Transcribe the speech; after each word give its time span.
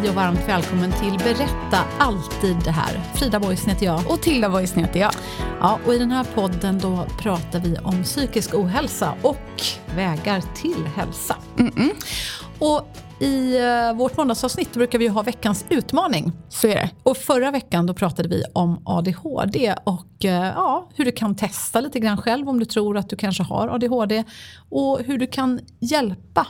Hej 0.00 0.08
och 0.08 0.14
varmt 0.14 0.48
välkommen 0.48 0.92
till 0.92 1.18
Berätta 1.18 1.78
alltid 1.98 2.56
det 2.64 2.70
här. 2.70 3.00
Frida 3.14 3.40
Boisen 3.40 3.68
heter 3.68 3.86
jag. 3.86 4.10
Och 4.10 4.20
Tilda 4.20 4.50
Boisen 4.50 4.84
heter 4.84 5.00
jag. 5.00 5.12
Ja, 5.60 5.78
och 5.86 5.94
I 5.94 5.98
den 5.98 6.10
här 6.10 6.26
podden 6.34 6.78
då 6.78 7.06
pratar 7.18 7.60
vi 7.60 7.76
om 7.76 8.02
psykisk 8.02 8.54
ohälsa 8.54 9.14
och 9.22 9.62
vägar 9.96 10.42
till 10.54 10.86
hälsa. 10.96 11.36
Mm-mm. 11.56 11.90
Och 12.58 12.96
I 13.20 13.58
uh, 13.58 13.96
vårt 13.96 14.16
måndagsavsnitt 14.16 14.72
brukar 14.72 14.98
vi 14.98 15.08
ha 15.08 15.22
veckans 15.22 15.64
utmaning. 15.68 16.32
Så 16.48 16.66
är 16.66 16.74
det. 16.74 16.90
Och 17.02 17.16
Förra 17.16 17.50
veckan 17.50 17.86
då 17.86 17.94
pratade 17.94 18.28
vi 18.28 18.44
om 18.52 18.82
ADHD 18.84 19.74
och 19.84 20.24
uh, 20.24 20.30
ja, 20.30 20.88
hur 20.94 21.04
du 21.04 21.12
kan 21.12 21.36
testa 21.36 21.80
lite 21.80 22.00
grann 22.00 22.16
själv 22.16 22.48
om 22.48 22.58
du 22.58 22.64
tror 22.64 22.96
att 22.96 23.10
du 23.10 23.16
kanske 23.16 23.42
har 23.42 23.68
ADHD. 23.68 24.24
Och 24.68 25.00
hur 25.00 25.18
du 25.18 25.26
kan 25.26 25.60
hjälpa 25.80 26.46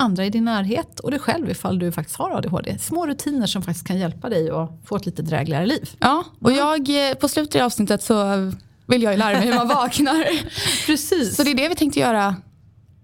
andra 0.00 0.24
i 0.26 0.30
din 0.30 0.44
närhet 0.44 1.00
och 1.00 1.10
dig 1.10 1.20
själv 1.20 1.50
ifall 1.50 1.78
du 1.78 1.92
faktiskt 1.92 2.18
har 2.18 2.30
ADHD. 2.30 2.78
Små 2.78 3.06
rutiner 3.06 3.46
som 3.46 3.62
faktiskt 3.62 3.86
kan 3.86 3.98
hjälpa 3.98 4.28
dig 4.28 4.50
att 4.50 4.80
få 4.84 4.96
ett 4.96 5.06
lite 5.06 5.22
drägligare 5.22 5.66
liv. 5.66 5.90
Ja, 6.00 6.24
och 6.40 6.52
jag, 6.52 7.08
eh, 7.10 7.14
på 7.14 7.28
slutet 7.28 7.60
av 7.60 7.66
avsnittet 7.66 8.02
så 8.02 8.52
vill 8.86 9.02
jag 9.02 9.12
ju 9.12 9.18
lära 9.18 9.38
mig 9.38 9.46
hur 9.48 9.54
man 9.54 9.68
vaknar. 9.78 10.24
Precis. 10.86 11.36
Så 11.36 11.42
det 11.42 11.50
är 11.50 11.54
det 11.54 11.68
vi 11.68 11.74
tänkte 11.74 12.00
göra 12.00 12.36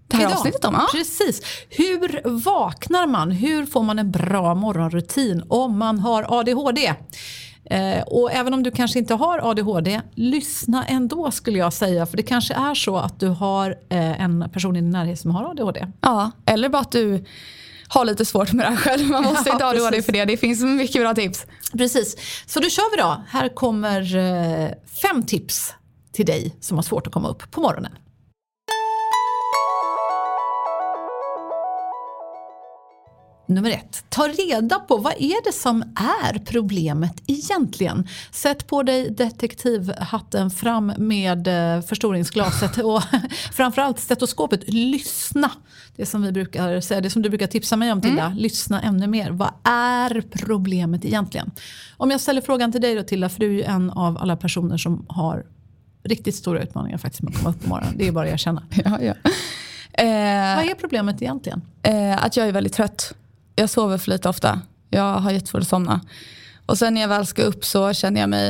det 0.07 0.15
här 0.17 0.23
Idag. 0.23 0.33
avsnittet 0.37 0.65
om. 0.65 0.73
Ja. 0.73 0.87
Precis. 0.91 1.41
Hur 1.69 2.21
vaknar 2.43 3.07
man? 3.07 3.31
Hur 3.31 3.65
får 3.65 3.83
man 3.83 3.99
en 3.99 4.11
bra 4.11 4.55
morgonrutin 4.55 5.43
om 5.49 5.77
man 5.77 5.99
har 5.99 6.39
ADHD? 6.39 6.93
Eh, 7.69 8.01
och 8.03 8.31
även 8.31 8.53
om 8.53 8.63
du 8.63 8.71
kanske 8.71 8.99
inte 8.99 9.13
har 9.13 9.49
ADHD, 9.51 10.01
lyssna 10.15 10.85
ändå 10.85 11.31
skulle 11.31 11.57
jag 11.59 11.73
säga. 11.73 12.05
För 12.05 12.17
det 12.17 12.23
kanske 12.23 12.53
är 12.53 12.73
så 12.75 12.97
att 12.97 13.19
du 13.19 13.27
har 13.27 13.69
eh, 13.89 14.21
en 14.21 14.49
person 14.53 14.75
i 14.75 14.81
din 14.81 14.89
närhet 14.89 15.19
som 15.19 15.31
har 15.31 15.49
ADHD. 15.51 15.87
ja, 16.01 16.31
eller 16.45 16.69
bara 16.69 16.81
att 16.81 16.91
du 16.91 17.25
har 17.89 18.05
lite 18.05 18.25
svårt 18.25 18.53
med 18.53 18.65
det 18.65 18.69
här 18.69 18.77
själv. 18.77 19.07
Man 19.09 19.23
måste 19.23 19.43
Ja, 19.49 19.53
inte 19.53 19.63
ha 19.63 19.71
ADHD 19.71 19.89
precis. 19.89 20.05
för 20.05 20.13
det. 20.13 20.25
Det 20.25 20.37
finns 20.37 20.61
mycket 20.63 21.01
bra 21.01 21.13
tips. 21.15 21.45
Precis. 21.77 22.15
Så 22.45 22.59
då 22.59 22.69
kör 22.69 22.91
vi 22.95 23.01
då. 23.01 23.23
Här 23.27 23.49
kommer 23.55 24.15
eh, 24.15 24.69
fem 25.01 25.23
tips 25.23 25.73
till 26.11 26.25
dig 26.25 26.55
som 26.59 26.77
har 26.77 26.83
svårt 26.83 27.07
att 27.07 27.13
komma 27.13 27.29
upp 27.29 27.51
på 27.51 27.61
morgonen. 27.61 27.91
Nummer 33.49 33.69
ett, 33.71 34.03
ta 34.09 34.27
reda 34.27 34.79
på 34.79 34.97
vad 34.97 35.13
är 35.13 35.43
det 35.43 35.51
som 35.53 35.81
är 35.95 36.39
problemet 36.39 37.13
egentligen. 37.27 38.07
Sätt 38.31 38.67
på 38.67 38.83
dig 38.83 39.09
detektivhatten 39.09 40.49
fram 40.51 40.93
med 40.97 41.47
eh, 41.47 41.81
förstoringsglaset 41.81 42.77
och 42.83 43.03
framförallt 43.53 43.99
stetoskopet. 43.99 44.61
Lyssna. 44.67 45.51
Det 45.95 46.05
som 46.05 46.21
vi 46.21 46.31
brukar 46.31 46.81
säga, 46.81 47.01
det 47.01 47.09
som 47.09 47.21
du 47.21 47.29
brukar 47.29 47.47
tipsa 47.47 47.75
mig 47.75 47.91
om 47.91 48.01
Tilda. 48.01 48.33
Lyssna 48.37 48.81
ännu 48.81 49.07
mer. 49.07 49.31
Vad 49.31 49.49
är 49.63 50.21
problemet 50.31 51.05
egentligen? 51.05 51.51
Om 51.97 52.11
jag 52.11 52.21
ställer 52.21 52.41
frågan 52.41 52.71
till 52.71 52.81
dig 52.81 52.95
då 52.95 53.03
Tilda, 53.03 53.29
för 53.29 53.39
du 53.39 53.45
är 53.45 53.51
ju 53.51 53.63
en 53.63 53.89
av 53.91 54.17
alla 54.17 54.35
personer 54.37 54.77
som 54.77 55.05
har 55.09 55.45
riktigt 56.03 56.35
stora 56.35 56.61
utmaningar 56.61 56.97
faktiskt 56.97 57.21
med 57.23 57.33
att 57.33 57.37
komma 57.37 57.49
upp 57.49 57.63
på 57.63 57.69
morgonen. 57.69 57.93
Det 57.97 58.07
är 58.07 58.11
bara 58.11 58.27
att 58.27 58.33
erkänna. 58.33 58.63
Ja, 58.85 59.01
ja. 59.01 59.13
Eh, 60.03 60.55
Vad 60.55 60.65
är 60.65 60.75
problemet 60.79 61.21
egentligen? 61.21 61.61
eh, 61.83 62.23
att 62.25 62.37
jag 62.37 62.47
är 62.47 62.51
väldigt 62.51 62.73
trött. 62.73 63.13
Jag 63.57 63.69
sover 63.69 63.97
för 63.97 64.09
lite 64.11 64.29
ofta. 64.29 64.61
Jag 64.89 65.13
har 65.19 65.31
jättesvårt 65.31 65.61
att 65.61 65.67
somna. 65.67 66.01
Och 66.65 66.77
sen 66.77 66.93
när 66.93 67.01
jag 67.01 67.07
väl 67.07 67.25
ska 67.25 67.43
upp 67.43 67.65
så 67.65 67.93
känner 67.93 68.21
jag 68.21 68.29
mig... 68.29 68.49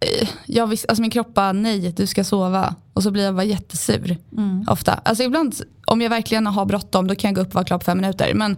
eh, 0.00 0.28
Jag 0.46 0.66
vis, 0.66 0.84
alltså 0.88 1.02
min 1.02 1.10
kropp 1.10 1.34
bara, 1.34 1.52
nej 1.52 1.92
du 1.96 2.06
ska 2.06 2.24
sova. 2.24 2.74
Och 2.92 3.02
så 3.02 3.10
blir 3.10 3.24
jag 3.24 3.34
bara 3.34 3.44
jättesur. 3.44 4.18
Ofta. 4.66 4.92
Alltså 4.94 5.24
ibland, 5.24 5.54
om 5.86 6.00
jag 6.00 6.10
verkligen 6.10 6.46
har 6.46 6.64
bråttom 6.66 7.06
då 7.06 7.14
kan 7.14 7.28
jag 7.28 7.34
gå 7.34 7.40
upp 7.40 7.48
och 7.48 7.54
vara 7.54 7.64
klar 7.64 7.78
på 7.78 7.84
fem 7.84 7.98
minuter. 7.98 8.34
Men 8.34 8.56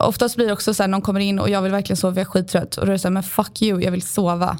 oftast 0.00 0.36
blir 0.36 0.46
det 0.46 0.52
också 0.52 0.74
så 0.74 0.82
här, 0.82 0.88
någon 0.88 1.02
kommer 1.02 1.20
in 1.20 1.38
och 1.38 1.50
jag 1.50 1.62
vill 1.62 1.72
verkligen 1.72 1.96
sova, 1.96 2.14
jag 2.16 2.20
är 2.20 2.24
skittrött. 2.30 2.76
Och 2.76 2.86
då 2.86 2.90
är 2.90 2.92
det 2.92 2.98
så 2.98 3.08
här, 3.08 3.12
men 3.12 3.22
fuck 3.22 3.62
you, 3.62 3.80
jag 3.82 3.90
vill 3.92 4.02
sova. 4.02 4.58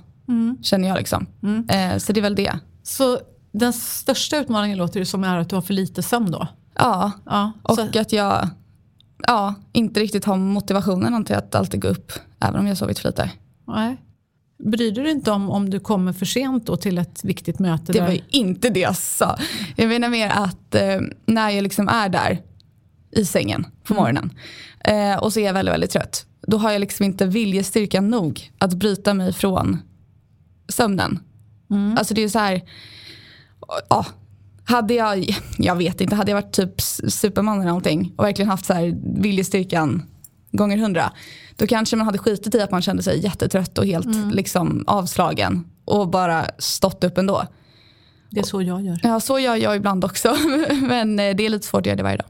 Känner 0.63 0.89
jag 0.89 0.97
liksom. 0.99 1.27
Eh, 1.69 1.99
så 1.99 2.13
det 2.13 2.21
är 2.21 2.23
väl 2.23 2.35
det. 2.35 2.59
Så 2.83 3.19
den 3.53 3.73
största 3.73 4.37
utmaningen 4.37 4.79
låter 4.79 5.01
det 5.01 5.07
som 5.07 5.25
är 5.25 5.39
att 5.39 5.49
du 5.49 5.55
har 5.55 5.63
för 5.63 5.75
lite 5.75 6.03
sömn 6.03 6.31
då? 6.31 6.47
Ja, 6.75 7.13
Ja, 7.27 7.53
och 7.63 7.75
så, 7.75 8.01
att 8.01 8.13
jag 8.13 8.49
ja, 9.27 9.55
inte 9.73 10.01
riktigt 10.01 10.25
har 10.25 10.37
motivationen 10.37 11.25
till 11.25 11.37
att 11.37 11.55
alltid 11.55 11.83
gå 11.83 11.89
upp. 11.89 12.13
Även 12.41 12.61
om 12.61 12.67
jag 12.67 12.79
sovit 12.79 12.99
för 12.99 13.09
lite. 13.09 13.31
nej. 13.67 13.97
Bryr 14.65 14.93
du 14.93 15.03
dig 15.03 15.13
inte 15.13 15.31
om 15.31 15.51
om 15.51 15.71
du 15.71 15.81
kommer 15.81 16.13
för 16.13 16.27
sent 16.27 16.67
då 16.67 16.77
till 16.77 16.99
ett 16.99 17.25
viktigt 17.25 17.59
möte? 17.59 17.93
Det 17.93 17.99
där? 17.99 18.07
var 18.07 18.13
ju 18.13 18.21
inte 18.29 18.71
det 18.71 18.81
jag 18.81 18.97
sa. 18.97 19.39
Jag 19.77 19.89
menar 19.89 20.09
mer 20.09 20.29
att 20.29 20.75
eh, 20.75 21.01
när 21.27 21.51
jag 21.51 21.63
liksom 21.63 21.89
är 21.89 22.09
där 22.09 22.43
i 23.11 23.25
sängen 23.25 23.67
på 23.85 23.95
morgonen 23.95 24.31
eh, 24.85 25.17
och 25.17 25.33
så 25.33 25.41
är 25.41 25.45
jag 25.45 25.53
väldigt, 25.53 25.73
väldigt 25.73 25.91
trött. 25.91 26.27
Då 26.43 26.57
har 26.57 26.71
jag 26.71 26.81
liksom 26.81 27.05
inte 27.05 27.27
viljestyrka 27.27 28.01
nog 28.01 28.53
att 28.59 28.75
bryta 28.75 29.15
mig 29.15 29.33
från 29.33 29.79
sömnen. 30.69 31.21
Alltså 31.99 32.15
det 32.15 32.23
är 32.23 32.29
så 32.29 32.39
här, 32.39 32.63
ja, 33.89 34.07
hade 34.69 34.95
jag, 34.95 35.37
jag 35.59 35.77
vet 35.77 36.01
inte, 36.01 36.17
hade 36.17 36.31
jag 36.31 36.37
varit 36.43 36.53
typ 36.53 36.81
superman 36.81 37.57
eller 37.57 37.69
någonting 37.69 38.13
och 38.17 38.25
verkligen 38.25 38.51
haft 38.51 38.67
så 38.67 38.73
här 38.73 38.97
viljestyrkan 39.23 40.03
gånger 40.53 40.77
hundra. 40.77 41.13
Då 41.57 41.67
kanske 41.67 41.97
man 41.97 42.07
hade 42.07 42.19
skitit 42.19 42.55
i 42.55 42.61
att 42.61 42.71
man 42.71 42.83
kände 42.83 43.03
sig 43.03 43.25
jättetrött 43.25 43.79
och 43.79 43.87
helt 43.87 44.35
liksom 44.35 44.85
avslagen 44.87 45.65
och 45.85 46.09
bara 46.09 46.47
stått 46.59 47.05
upp 47.05 47.19
ändå. 47.19 47.47
Det 48.31 48.41
är 48.41 48.45
så 48.45 48.63
jag 48.63 48.83
gör. 48.83 49.01
Ja, 49.03 49.21
så 49.21 49.39
gör 49.39 49.57
jag 49.57 49.77
ibland 49.77 50.05
också. 50.05 50.37
Men 50.89 51.19
eh, 51.19 51.37
det 51.37 51.47
är 51.47 51.49
lite 51.49 51.67
svårt 51.67 51.81
att 51.81 51.87
göra 51.87 51.97
det 51.97 52.03
varje 52.03 52.17
dag. 52.17 52.27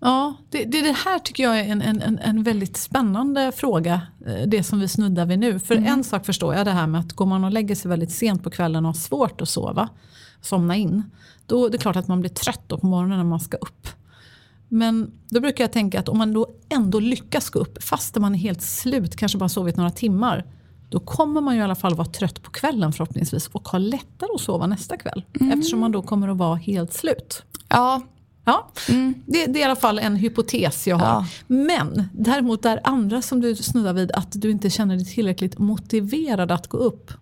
Ja, 0.00 0.34
det, 0.50 0.64
det, 0.64 0.82
det 0.82 0.92
här 0.92 1.18
tycker 1.18 1.42
jag 1.42 1.60
är 1.60 1.64
en, 1.64 1.82
en, 1.82 2.18
en, 2.18 2.42
väldigt 2.42 2.76
spännande 2.76 3.52
fråga. 3.52 4.00
eh, 4.26 4.46
Det 4.46 4.62
som 4.62 4.80
vi 4.80 4.88
snuddar 4.88 5.26
vid 5.26 5.38
nu. 5.38 5.58
För 5.58 5.74
en 5.74 6.04
sak 6.04 6.26
förstår 6.26 6.54
jag 6.54 6.66
det 6.66 6.70
här 6.70 6.86
med 6.86 7.00
att 7.00 7.12
går 7.12 7.26
man 7.26 7.44
och 7.44 7.52
lägger 7.52 7.74
sig 7.74 7.88
väldigt 7.88 8.12
sent 8.12 8.42
på 8.42 8.50
kvällen 8.50 8.84
och 8.84 8.88
har 8.88 9.00
svårt 9.00 9.40
att 9.40 9.48
sova, 9.48 9.88
somna 10.40 10.76
in. 10.76 11.02
Då 11.46 11.66
är 11.66 11.70
det 11.70 11.78
klart 11.78 11.96
att 11.96 12.08
man 12.08 12.20
blir 12.20 12.30
trött 12.30 12.68
på 12.68 12.86
morgonen 12.86 13.18
när 13.18 13.24
man 13.24 13.40
ska 13.40 13.56
upp. 13.56 13.88
Men 14.68 15.12
då 15.28 15.40
brukar 15.40 15.64
jag 15.64 15.72
tänka 15.72 16.00
att 16.00 16.08
om 16.08 16.18
man 16.18 16.32
då 16.32 16.46
ändå 16.68 17.00
lyckas 17.00 17.50
gå 17.50 17.58
upp 17.58 17.82
fast 17.82 18.16
man 18.16 18.34
är 18.34 18.38
helt 18.38 18.62
slut, 18.62 19.16
kanske 19.16 19.38
bara 19.38 19.48
sovit 19.48 19.76
några 19.76 19.90
timmar. 19.90 20.44
Då 20.88 21.00
kommer 21.00 21.40
man 21.40 21.54
ju 21.54 21.60
i 21.60 21.64
alla 21.64 21.74
fall 21.74 21.94
vara 21.94 22.08
trött 22.08 22.42
på 22.42 22.50
kvällen 22.50 22.92
förhoppningsvis 22.92 23.48
och 23.48 23.68
ha 23.68 23.78
lättare 23.78 24.30
att 24.34 24.40
sova 24.40 24.66
nästa 24.66 24.96
kväll. 24.96 25.24
Eftersom 25.52 25.80
man 25.80 25.92
då 25.92 26.02
kommer 26.02 26.28
att 26.28 26.36
vara 26.36 26.56
helt 26.56 26.92
slut. 26.92 27.42
Ja, 27.68 28.02
Ja, 28.50 28.70
det, 29.26 29.46
det 29.46 29.58
är 29.58 29.60
i 29.60 29.64
alla 29.64 29.76
fall 29.76 29.98
en 29.98 30.16
hypotes 30.16 30.86
jag 30.86 30.96
har. 30.96 31.06
Ja. 31.06 31.26
Men 31.46 32.08
däremot 32.12 32.64
är 32.64 32.80
andra 32.84 33.22
som 33.22 33.40
du 33.40 33.56
snuddar 33.56 33.92
vid 33.92 34.12
att 34.12 34.28
du 34.32 34.50
inte 34.50 34.70
känner 34.70 34.96
dig 34.96 35.04
tillräckligt 35.04 35.58
motiverad 35.58 36.52
att 36.52 36.66
gå 36.66 36.76
upp. 36.76 37.12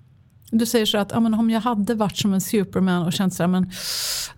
Du 0.50 0.66
säger 0.66 0.86
så 0.86 0.98
att 0.98 1.10
ja, 1.10 1.20
men 1.20 1.34
om 1.34 1.50
jag 1.50 1.60
hade 1.60 1.94
varit 1.94 2.16
som 2.16 2.34
en 2.34 2.40
superman 2.40 3.06
och 3.06 3.12
känt 3.12 3.34
så 3.34 3.42
här, 3.42 3.48
men 3.48 3.70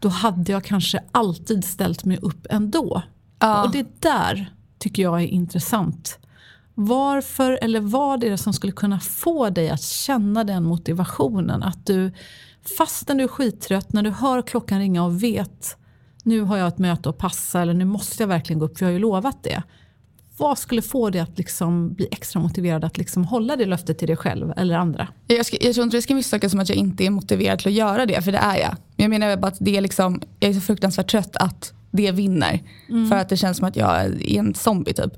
då 0.00 0.08
hade 0.08 0.52
jag 0.52 0.64
kanske 0.64 1.00
alltid 1.12 1.64
ställt 1.64 2.04
mig 2.04 2.18
upp 2.22 2.46
ändå. 2.50 3.02
Ja. 3.38 3.64
Och 3.64 3.72
det 3.72 4.00
där 4.00 4.54
tycker 4.78 5.02
jag 5.02 5.22
är 5.22 5.26
intressant. 5.26 6.18
Varför 6.74 7.58
eller 7.62 7.80
vad 7.80 8.24
är 8.24 8.30
det 8.30 8.38
som 8.38 8.52
skulle 8.52 8.72
kunna 8.72 9.00
få 9.00 9.50
dig 9.50 9.70
att 9.70 9.82
känna 9.82 10.44
den 10.44 10.64
motivationen? 10.64 11.62
Att 11.62 11.86
du 11.86 12.12
fastän 12.78 13.16
du 13.16 13.24
är 13.24 13.28
skittrött, 13.28 13.92
när 13.92 14.02
du 14.02 14.10
hör 14.10 14.42
klockan 14.42 14.78
ringa 14.78 15.04
och 15.04 15.22
vet 15.22 15.76
nu 16.22 16.40
har 16.40 16.56
jag 16.56 16.68
ett 16.68 16.78
möte 16.78 17.08
att 17.08 17.18
passa 17.18 17.62
eller 17.62 17.74
nu 17.74 17.84
måste 17.84 18.22
jag 18.22 18.28
verkligen 18.28 18.58
gå 18.58 18.64
upp 18.64 18.78
för 18.78 18.84
jag 18.84 18.88
har 18.88 18.92
ju 18.92 18.98
lovat 18.98 19.42
det. 19.42 19.62
Vad 20.36 20.58
skulle 20.58 20.82
få 20.82 21.10
dig 21.10 21.20
att 21.20 21.38
liksom 21.38 21.94
bli 21.94 22.08
extra 22.10 22.40
motiverad 22.40 22.84
att 22.84 22.98
liksom 22.98 23.24
hålla 23.24 23.56
det 23.56 23.66
löftet 23.66 23.98
till 23.98 24.08
dig 24.08 24.16
själv 24.16 24.52
eller 24.56 24.74
andra? 24.74 25.08
Jag, 25.26 25.46
ska, 25.46 25.56
jag 25.60 25.74
tror 25.74 25.84
inte 25.84 25.96
det 25.96 26.02
ska 26.02 26.14
misstolkas 26.14 26.50
som 26.50 26.60
att 26.60 26.68
jag 26.68 26.78
inte 26.78 27.06
är 27.06 27.10
motiverad 27.10 27.58
till 27.58 27.68
att 27.68 27.74
göra 27.74 28.06
det, 28.06 28.22
för 28.22 28.32
det 28.32 28.38
är 28.38 28.56
jag. 28.56 28.76
Men 28.96 29.04
jag 29.04 29.10
menar 29.10 29.36
bara 29.36 29.48
att 29.48 29.58
det 29.60 29.76
är 29.76 29.80
liksom, 29.80 30.22
jag 30.40 30.50
är 30.50 30.54
så 30.54 30.60
fruktansvärt 30.60 31.10
trött 31.10 31.36
att 31.36 31.72
det 31.90 32.12
vinner. 32.12 32.62
Mm. 32.88 33.08
För 33.08 33.16
att 33.16 33.28
det 33.28 33.36
känns 33.36 33.56
som 33.56 33.68
att 33.68 33.76
jag 33.76 34.00
är 34.00 34.38
en 34.38 34.54
zombie 34.54 34.92
typ. 34.92 35.12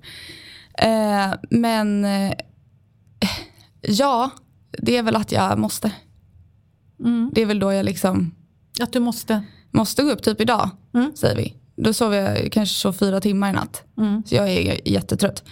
Eh, 0.78 1.34
men 1.50 2.04
eh, 2.04 2.32
ja, 3.80 4.30
det 4.78 4.96
är 4.96 5.02
väl 5.02 5.16
att 5.16 5.32
jag 5.32 5.58
måste. 5.58 5.92
Mm. 7.00 7.30
Det 7.34 7.42
är 7.42 7.46
väl 7.46 7.58
då 7.58 7.72
jag 7.72 7.84
liksom... 7.84 8.34
Att 8.80 8.92
du 8.92 9.00
måste? 9.00 9.42
Måste 9.70 10.02
gå 10.02 10.10
upp 10.10 10.22
typ 10.22 10.40
idag, 10.40 10.70
mm. 10.94 11.12
säger 11.16 11.36
vi. 11.36 11.54
Då 11.76 11.92
sov 11.92 12.14
jag 12.14 12.52
kanske 12.52 12.74
så 12.74 12.92
fyra 12.92 13.20
timmar 13.20 13.50
i 13.50 13.52
natt. 13.52 13.82
Mm. 13.98 14.22
Så 14.26 14.34
jag 14.34 14.50
är 14.50 14.88
jättetrött. 14.88 15.44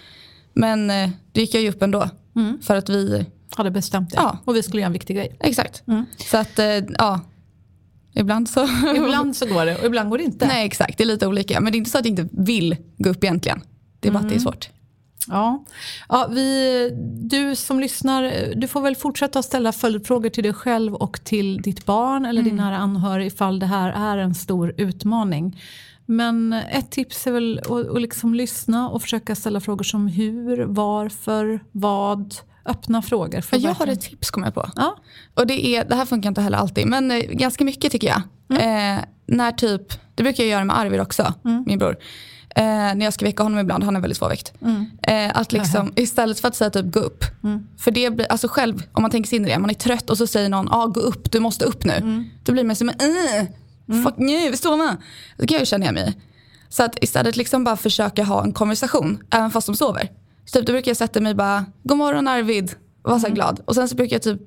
Men 0.55 0.91
eh, 0.91 1.11
då 1.33 1.41
gick 1.41 1.55
jag 1.55 1.63
ju 1.63 1.69
upp 1.69 1.83
ändå. 1.83 2.09
Mm. 2.37 2.59
För 2.63 2.77
att 2.77 2.89
vi... 2.89 3.27
Hade 3.57 3.71
bestämt 3.71 4.11
det. 4.11 4.17
Ja. 4.17 4.39
Och 4.45 4.57
vi 4.57 4.63
skulle 4.63 4.81
göra 4.81 4.87
en 4.87 4.93
viktig 4.93 5.17
grej. 5.17 5.37
Exakt. 5.41 5.83
Mm. 5.87 6.05
Så 6.31 6.37
att, 6.37 6.59
eh, 6.59 6.67
ja. 6.99 7.21
Ibland 8.15 8.49
så... 8.49 8.69
ibland 8.97 9.37
så 9.37 9.47
går 9.47 9.67
det 9.67 9.77
och 9.77 9.85
ibland 9.85 10.11
går 10.11 10.19
det 10.19 10.25
inte. 10.25 10.47
Nej 10.47 10.67
exakt, 10.67 10.99
det 10.99 11.05
är 11.05 11.07
lite 11.07 11.27
olika. 11.27 11.61
Men 11.61 11.73
det 11.73 11.77
är 11.77 11.79
inte 11.79 11.91
så 11.91 11.99
att 11.99 12.05
jag 12.05 12.19
inte 12.19 12.29
vill 12.43 12.77
gå 12.99 13.11
upp 13.11 13.25
egentligen. 13.25 13.61
Det 14.01 14.09
är 14.09 14.13
bara 14.13 14.19
att 14.19 14.29
det 14.29 14.35
är 14.35 14.39
mm. 14.39 14.43
svårt. 14.43 14.71
Ja, 15.31 15.65
ja 16.09 16.29
vi, 16.31 16.91
du 17.23 17.57
som 17.57 17.81
lyssnar, 17.81 18.55
du 18.55 18.69
får 18.69 18.81
väl 18.81 18.97
fortsätta 18.97 19.43
ställa 19.43 19.73
följdfrågor 19.73 20.29
till 20.29 20.43
dig 20.45 20.53
själv 20.53 20.95
och 20.95 21.25
till 21.25 21.63
ditt 21.63 21.87
barn 21.87 22.25
eller 22.25 22.41
mm. 22.41 22.51
din 22.51 22.65
nära 22.65 22.77
anhörig 22.77 23.27
ifall 23.27 23.59
det 23.59 23.67
här 23.67 24.15
är 24.15 24.19
en 24.19 24.35
stor 24.35 24.75
utmaning. 24.77 25.61
Men 26.07 26.53
ett 26.53 26.91
tips 26.91 27.27
är 27.27 27.33
väl 27.33 27.59
att, 27.59 27.71
att 27.71 28.01
liksom 28.01 28.35
lyssna 28.35 28.89
och 28.89 29.03
försöka 29.03 29.35
ställa 29.35 29.61
frågor 29.61 29.85
som 29.85 30.09
hur, 30.09 30.65
varför, 30.65 31.61
vad. 31.73 32.35
Öppna 32.65 33.03
frågor. 33.03 33.41
För 33.41 33.57
jag 33.57 33.75
har 33.75 33.87
ett 33.87 34.01
tips 34.01 34.31
kommer 34.31 34.47
jag 34.47 34.55
på. 34.55 34.71
Ja. 34.77 34.97
Och 35.35 35.47
det, 35.47 35.67
är, 35.67 35.85
det 35.85 35.95
här 35.95 36.05
funkar 36.05 36.29
inte 36.29 36.41
heller 36.41 36.59
alltid, 36.59 36.87
men 36.87 37.11
eh, 37.11 37.19
ganska 37.19 37.65
mycket 37.65 37.93
tycker 37.93 38.09
jag. 38.09 38.23
Mm. 38.51 38.99
Eh, 38.99 39.05
när 39.27 39.53
typ, 39.53 39.83
det 40.15 40.23
brukar 40.23 40.45
jag 40.45 40.51
göra 40.51 40.65
med 40.65 40.79
Arvid 40.79 41.01
också, 41.01 41.35
mm. 41.45 41.65
min 41.67 41.79
bror. 41.79 41.97
Eh, 42.57 42.65
när 42.65 43.05
jag 43.05 43.13
ska 43.13 43.25
väcka 43.25 43.43
honom 43.43 43.59
ibland, 43.59 43.85
han 43.85 43.97
är 43.97 44.01
väldigt 44.01 44.19
svårväckt. 44.19 44.53
Mm. 44.63 44.87
Eh, 45.03 45.39
att 45.39 45.53
liksom, 45.53 45.93
istället 45.97 46.41
för 46.41 46.49
att 46.49 46.57
säga 46.57 46.71
typ 46.71 46.93
gå 46.93 47.01
upp. 47.01 47.25
Mm. 47.45 47.67
För 47.79 47.91
det 47.91 48.11
blir, 48.11 48.27
alltså 48.27 48.49
själv, 48.49 48.83
om 48.93 49.03
man 49.03 49.11
tänker 49.11 49.29
sig 49.29 49.37
in 49.37 49.47
i 49.47 49.49
det, 49.49 49.59
man 49.59 49.71
är 49.71 49.75
trött 49.75 50.11
och 50.11 50.19
så 50.19 50.27
säger 50.27 50.49
någon 50.49 50.69
ah, 50.71 50.87
gå 50.87 51.01
upp, 51.01 51.33
du 51.33 51.41
måste 51.41 51.65
upp 51.65 51.85
nu. 51.85 51.93
Mm. 51.93 52.25
Då 52.45 52.53
blir 52.53 52.65
man 52.65 52.77
som, 52.77 52.89
äh, 52.89 52.95
mm. 53.89 54.05
fuck 54.05 54.15
nu, 54.19 54.57
stå 54.57 54.77
med. 54.77 54.97
Det 55.37 55.47
kan 55.47 55.59
jag 55.59 55.67
känna 55.67 55.85
igen 55.85 55.95
mig 55.95 56.15
Så 56.69 56.83
att 56.83 57.05
istället 57.05 57.37
liksom 57.37 57.65
bara 57.65 57.77
försöka 57.77 58.25
ha 58.25 58.45
en 58.45 58.53
konversation, 58.53 59.23
även 59.31 59.51
fast 59.51 59.67
de 59.67 59.77
sover. 59.77 60.11
Så 60.45 60.59
typ, 60.59 60.67
då 60.67 60.73
brukar 60.73 60.91
jag 60.91 60.97
sätta 60.97 61.21
mig 61.21 61.31
och 61.31 61.37
bara, 61.37 61.65
god 61.83 61.99
morgon 61.99 62.29
Arvid, 62.29 62.75
var 63.03 63.19
så 63.19 63.27
mm. 63.27 63.35
glad. 63.35 63.61
Och 63.65 63.75
sen 63.75 63.89
så 63.89 63.97
brukar 63.97 64.15
jag 64.15 64.23
typ 64.23 64.41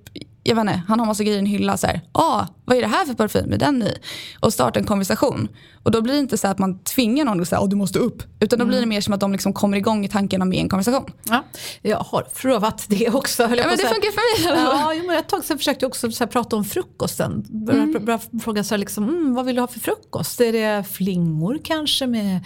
jag 0.44 0.56
vet 0.56 0.62
inte, 0.62 0.82
han 0.88 1.00
har 1.00 1.06
massa 1.06 1.24
grejer 1.24 1.38
i 1.38 1.40
en 1.40 1.46
hylla. 1.46 1.78
Så 1.78 1.88
här, 1.88 2.02
ah, 2.12 2.46
vad 2.66 2.78
är 2.78 2.82
det 2.82 2.88
här 2.88 3.06
för 3.06 3.14
parfym? 3.14 3.54
Är 3.54 3.58
den 3.58 3.84
i? 3.84 3.94
Och 4.40 4.54
starta 4.54 4.80
en 4.80 4.86
konversation. 4.86 5.48
Och 5.84 5.92
då 5.92 6.02
blir 6.02 6.14
det 6.14 6.20
inte 6.20 6.38
så 6.38 6.48
att 6.48 6.60
man 6.60 6.80
tvingar 6.84 7.26
någon 7.26 7.42
att 7.42 7.48
säga 7.48 7.62
att 7.62 7.70
du 7.70 7.76
måste 7.76 8.00
upp. 8.00 8.24
Utan 8.40 8.60
då 8.60 8.66
blir 8.66 8.78
det 8.78 8.84
mm. 8.84 8.90
mer 8.90 9.02
som 9.02 9.14
att 9.14 9.20
de 9.20 9.32
liksom 9.32 9.54
kommer 9.54 9.78
igång 9.78 10.06
i 10.06 10.08
tankarna 10.08 10.46
med 10.46 10.60
en 10.60 10.70
konversation. 10.70 11.12
Ja, 11.24 11.44
jag 11.82 11.98
har 11.98 12.22
provat 12.22 12.86
det 12.90 13.10
också. 13.10 13.44
Ja, 13.44 13.50
men 13.50 13.58
det 13.58 13.78
funkar 13.78 14.12
för 14.12 14.54
mig. 14.54 14.62
Ja, 14.64 15.04
men 15.08 15.18
ett 15.18 15.30
tag 15.30 15.44
sedan 15.44 15.58
försökte 15.58 15.84
jag 15.84 15.90
också 15.90 16.12
så 16.12 16.24
här, 16.24 16.32
prata 16.32 16.56
om 16.56 16.66
frukosten. 16.66 17.46
Började 17.50 17.98
mm. 17.98 18.20
fråga 18.44 18.64
så 18.64 18.74
här, 18.74 18.80
liksom, 18.80 19.04
mm, 19.04 19.34
vad 19.34 19.46
vill 19.46 19.56
du 19.56 19.62
ha 19.62 19.68
för 19.68 19.80
frukost? 19.80 20.42
Är 20.42 20.54
det 20.54 20.84
flingor 20.84 21.60
kanske 21.64 22.08
med 22.08 22.46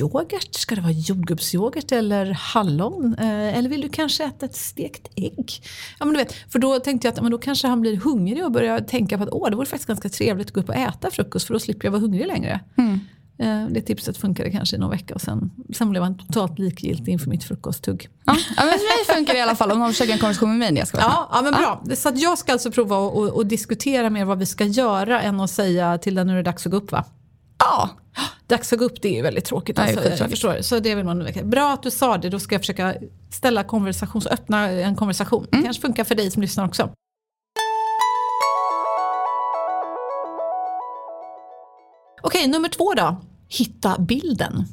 yoghurt? 0.00 0.54
Ska 0.54 0.74
det 0.74 0.80
vara 0.80 0.92
jordgubbsyoghurt 0.92 1.92
eller 1.92 2.26
hallon? 2.26 3.14
Eh, 3.18 3.58
eller 3.58 3.68
vill 3.68 3.80
du 3.80 3.88
kanske 3.88 4.24
äta 4.24 4.46
ett 4.46 4.56
stekt 4.56 5.08
ägg? 5.16 5.62
Ja, 5.98 6.04
men 6.04 6.14
du 6.14 6.18
vet, 6.18 6.34
för 6.52 6.58
då 6.58 6.80
tänkte 6.80 7.08
jag 7.08 7.12
att 7.12 7.18
men 7.32 7.38
då 7.38 7.44
kanske 7.44 7.68
han 7.68 7.80
blir 7.80 7.96
hungrig 7.96 8.44
och 8.44 8.52
börjar 8.52 8.80
tänka 8.80 9.18
på 9.18 9.24
att 9.24 9.30
Åh, 9.32 9.50
det 9.50 9.56
vore 9.56 9.66
faktiskt 9.66 9.88
ganska 9.88 10.08
trevligt 10.08 10.46
att 10.46 10.52
gå 10.52 10.60
upp 10.60 10.68
och 10.68 10.74
äta 10.74 11.10
frukost 11.10 11.46
för 11.46 11.54
då 11.54 11.60
slipper 11.60 11.86
jag 11.86 11.92
vara 11.92 12.00
hungrig 12.00 12.26
längre. 12.26 12.60
Mm. 12.78 13.00
Eh, 13.38 13.72
det 13.72 13.80
tipset 13.80 14.16
funkade 14.16 14.50
kanske 14.50 14.76
i 14.76 14.78
någon 14.78 14.90
vecka 14.90 15.14
och 15.14 15.20
sen, 15.20 15.50
sen 15.74 15.90
blev 15.90 16.02
han 16.02 16.18
totalt 16.18 16.58
likgiltig 16.58 17.12
inför 17.12 17.30
mitt 17.30 17.44
frukosttugg. 17.44 18.08
Ja, 18.24 18.32
men 18.56 18.72
för 18.72 19.06
mig 19.08 19.16
funkar 19.16 19.32
det 19.32 19.38
i 19.38 19.42
alla 19.42 19.56
fall 19.56 19.70
om 19.70 19.78
någon 19.78 19.92
försöker 19.92 20.12
en 20.12 20.18
konversation 20.18 20.48
med 20.48 20.58
mig 20.58 20.72
när 20.72 20.80
jag 20.80 20.88
ska 20.88 20.98
ja, 20.98 21.28
ja, 21.32 21.42
men 21.42 21.52
bra. 21.52 21.96
Så 21.96 22.08
att 22.08 22.20
jag 22.20 22.38
ska 22.38 22.52
alltså 22.52 22.70
prova 22.70 22.96
att 23.40 23.48
diskutera 23.48 24.10
mer 24.10 24.24
vad 24.24 24.38
vi 24.38 24.46
ska 24.46 24.64
göra 24.64 25.22
än 25.22 25.40
att 25.40 25.50
säga 25.50 25.98
till 25.98 26.14
den 26.14 26.26
nu 26.26 26.32
är 26.32 26.36
det 26.36 26.42
dags 26.42 26.66
att 26.66 26.72
gå 26.72 26.76
upp 26.76 26.92
va? 26.92 27.04
Ja. 27.58 27.90
Dags 28.46 28.72
att 28.72 28.78
gå 28.78 28.84
upp, 28.84 29.02
det 29.02 29.08
är 29.08 29.16
ju 29.16 29.22
väldigt 29.22 29.44
tråkigt. 29.44 29.76
Nej, 29.76 29.96
alltså, 29.96 30.22
jag 30.22 30.30
förstår. 30.30 30.62
Så 30.62 30.78
det 30.78 30.94
vill 30.94 31.04
man 31.04 31.28
Bra 31.44 31.72
att 31.72 31.82
du 31.82 31.90
sa 31.90 32.18
det, 32.18 32.28
då 32.28 32.38
ska 32.38 32.54
jag 32.54 32.62
försöka 32.62 32.94
ställa 33.30 33.64
konversation, 33.64 34.22
öppna 34.30 34.70
en 34.70 34.96
konversation. 34.96 35.46
Mm. 35.52 35.60
Det 35.60 35.66
kanske 35.66 35.80
funkar 35.80 36.04
för 36.04 36.14
dig 36.14 36.30
som 36.30 36.42
lyssnar 36.42 36.66
också. 36.66 36.90
Okej, 42.22 42.48
nummer 42.48 42.68
två 42.68 42.94
då. 42.94 43.20
Hitta 43.48 43.98
bilden. 43.98 44.66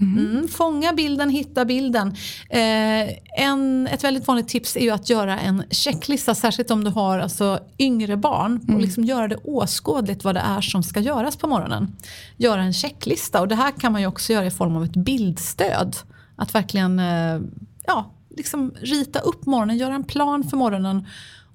Mm. 0.00 0.48
Fånga 0.48 0.92
bilden, 0.92 1.30
hitta 1.30 1.64
bilden. 1.64 2.08
Eh, 2.50 3.08
en, 3.44 3.86
ett 3.86 4.04
väldigt 4.04 4.26
vanligt 4.26 4.48
tips 4.48 4.76
är 4.76 4.80
ju 4.80 4.90
att 4.90 5.10
göra 5.10 5.38
en 5.38 5.62
checklista, 5.70 6.34
särskilt 6.34 6.70
om 6.70 6.84
du 6.84 6.90
har 6.90 7.18
alltså, 7.18 7.58
yngre 7.78 8.16
barn. 8.16 8.60
Mm. 8.62 8.74
Och 8.74 8.80
liksom 8.80 9.04
göra 9.04 9.28
det 9.28 9.36
åskådligt 9.36 10.24
vad 10.24 10.34
det 10.34 10.40
är 10.40 10.60
som 10.60 10.82
ska 10.82 11.00
göras 11.00 11.36
på 11.36 11.46
morgonen. 11.46 11.96
Göra 12.36 12.62
en 12.62 12.72
checklista 12.72 13.40
och 13.40 13.48
det 13.48 13.54
här 13.54 13.70
kan 13.70 13.92
man 13.92 14.00
ju 14.00 14.06
också 14.06 14.32
göra 14.32 14.46
i 14.46 14.50
form 14.50 14.76
av 14.76 14.84
ett 14.84 14.96
bildstöd. 14.96 15.96
Att 16.36 16.54
verkligen 16.54 16.98
eh, 16.98 17.40
ja, 17.86 18.10
liksom 18.36 18.74
rita 18.80 19.18
upp 19.18 19.46
morgonen, 19.46 19.78
göra 19.78 19.94
en 19.94 20.04
plan 20.04 20.44
för 20.44 20.56
morgonen 20.56 21.06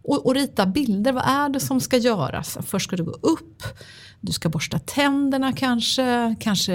och, 0.03 0.25
och 0.25 0.35
rita 0.35 0.65
bilder. 0.65 1.11
Vad 1.11 1.23
är 1.27 1.49
det 1.49 1.59
som 1.59 1.81
ska 1.81 1.97
göras? 1.97 2.57
Först 2.67 2.87
ska 2.87 2.95
du 2.95 3.03
gå 3.03 3.17
upp, 3.21 3.63
du 4.25 4.31
ska 4.31 4.49
borsta 4.49 4.79
tänderna 4.79 5.53
kanske, 5.53 6.35
kanske 6.39 6.73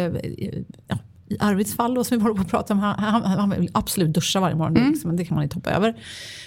ja, 0.86 0.98
i 1.28 1.36
Arvids 1.40 1.74
fall 1.74 1.94
då, 1.94 2.04
som 2.04 2.18
vi 2.18 2.22
håller 2.22 2.34
på 2.34 2.42
att 2.42 2.50
prata 2.50 2.74
om, 2.74 2.80
han, 2.80 2.98
han, 2.98 3.22
han 3.22 3.50
vill 3.50 3.70
absolut 3.72 4.14
duscha 4.14 4.40
varje 4.40 4.56
morgon, 4.56 4.76
mm. 4.76 4.90
liksom, 4.90 5.16
det 5.16 5.24
kan 5.24 5.34
man 5.34 5.44
inte 5.44 5.56
hoppa 5.56 5.70
över. 5.70 5.94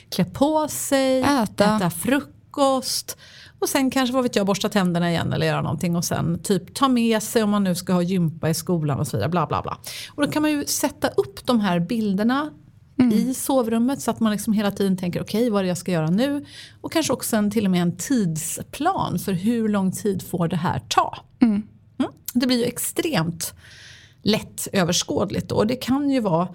Klä 0.09 0.25
på 0.25 0.67
sig, 0.67 1.21
äta. 1.21 1.75
äta 1.75 1.89
frukost. 1.89 3.17
Och 3.59 3.69
sen 3.69 3.91
kanske, 3.91 4.13
vad 4.13 4.23
vet 4.23 4.35
jag, 4.35 4.45
borsta 4.45 4.69
tänderna 4.69 5.11
igen 5.11 5.33
eller 5.33 5.45
göra 5.45 5.61
någonting. 5.61 5.95
Och 5.95 6.05
sen 6.05 6.39
typ 6.43 6.73
ta 6.73 6.87
med 6.87 7.23
sig 7.23 7.43
om 7.43 7.49
man 7.49 7.63
nu 7.63 7.75
ska 7.75 7.93
ha 7.93 8.01
gympa 8.01 8.49
i 8.49 8.53
skolan 8.53 8.99
och 8.99 9.07
så 9.07 9.17
vidare. 9.17 9.29
Bla, 9.29 9.47
bla, 9.47 9.61
bla. 9.61 9.77
Och 10.15 10.25
då 10.25 10.31
kan 10.31 10.41
man 10.41 10.51
ju 10.51 10.65
sätta 10.65 11.07
upp 11.07 11.45
de 11.45 11.59
här 11.59 11.79
bilderna 11.79 12.51
mm. 12.99 13.13
i 13.13 13.33
sovrummet 13.33 14.01
så 14.01 14.11
att 14.11 14.19
man 14.19 14.31
liksom 14.31 14.53
hela 14.53 14.71
tiden 14.71 14.97
tänker 14.97 15.21
okej 15.21 15.41
okay, 15.41 15.49
vad 15.49 15.59
är 15.59 15.63
det 15.63 15.67
jag 15.67 15.77
ska 15.77 15.91
göra 15.91 16.09
nu? 16.09 16.45
Och 16.81 16.91
kanske 16.91 17.13
också 17.13 17.35
en, 17.35 17.51
till 17.51 17.65
och 17.65 17.71
med 17.71 17.81
en 17.81 17.97
tidsplan 17.97 19.19
för 19.19 19.33
hur 19.33 19.69
lång 19.69 19.91
tid 19.91 20.23
får 20.23 20.47
det 20.47 20.55
här 20.55 20.81
ta? 20.87 21.17
Mm. 21.41 21.63
Mm. 21.99 22.11
Det 22.33 22.47
blir 22.47 22.57
ju 22.57 22.65
extremt 22.65 23.53
lätt 24.21 24.67
överskådligt 24.73 25.51
och 25.51 25.67
det 25.67 25.75
kan 25.75 26.09
ju 26.09 26.19
vara, 26.19 26.47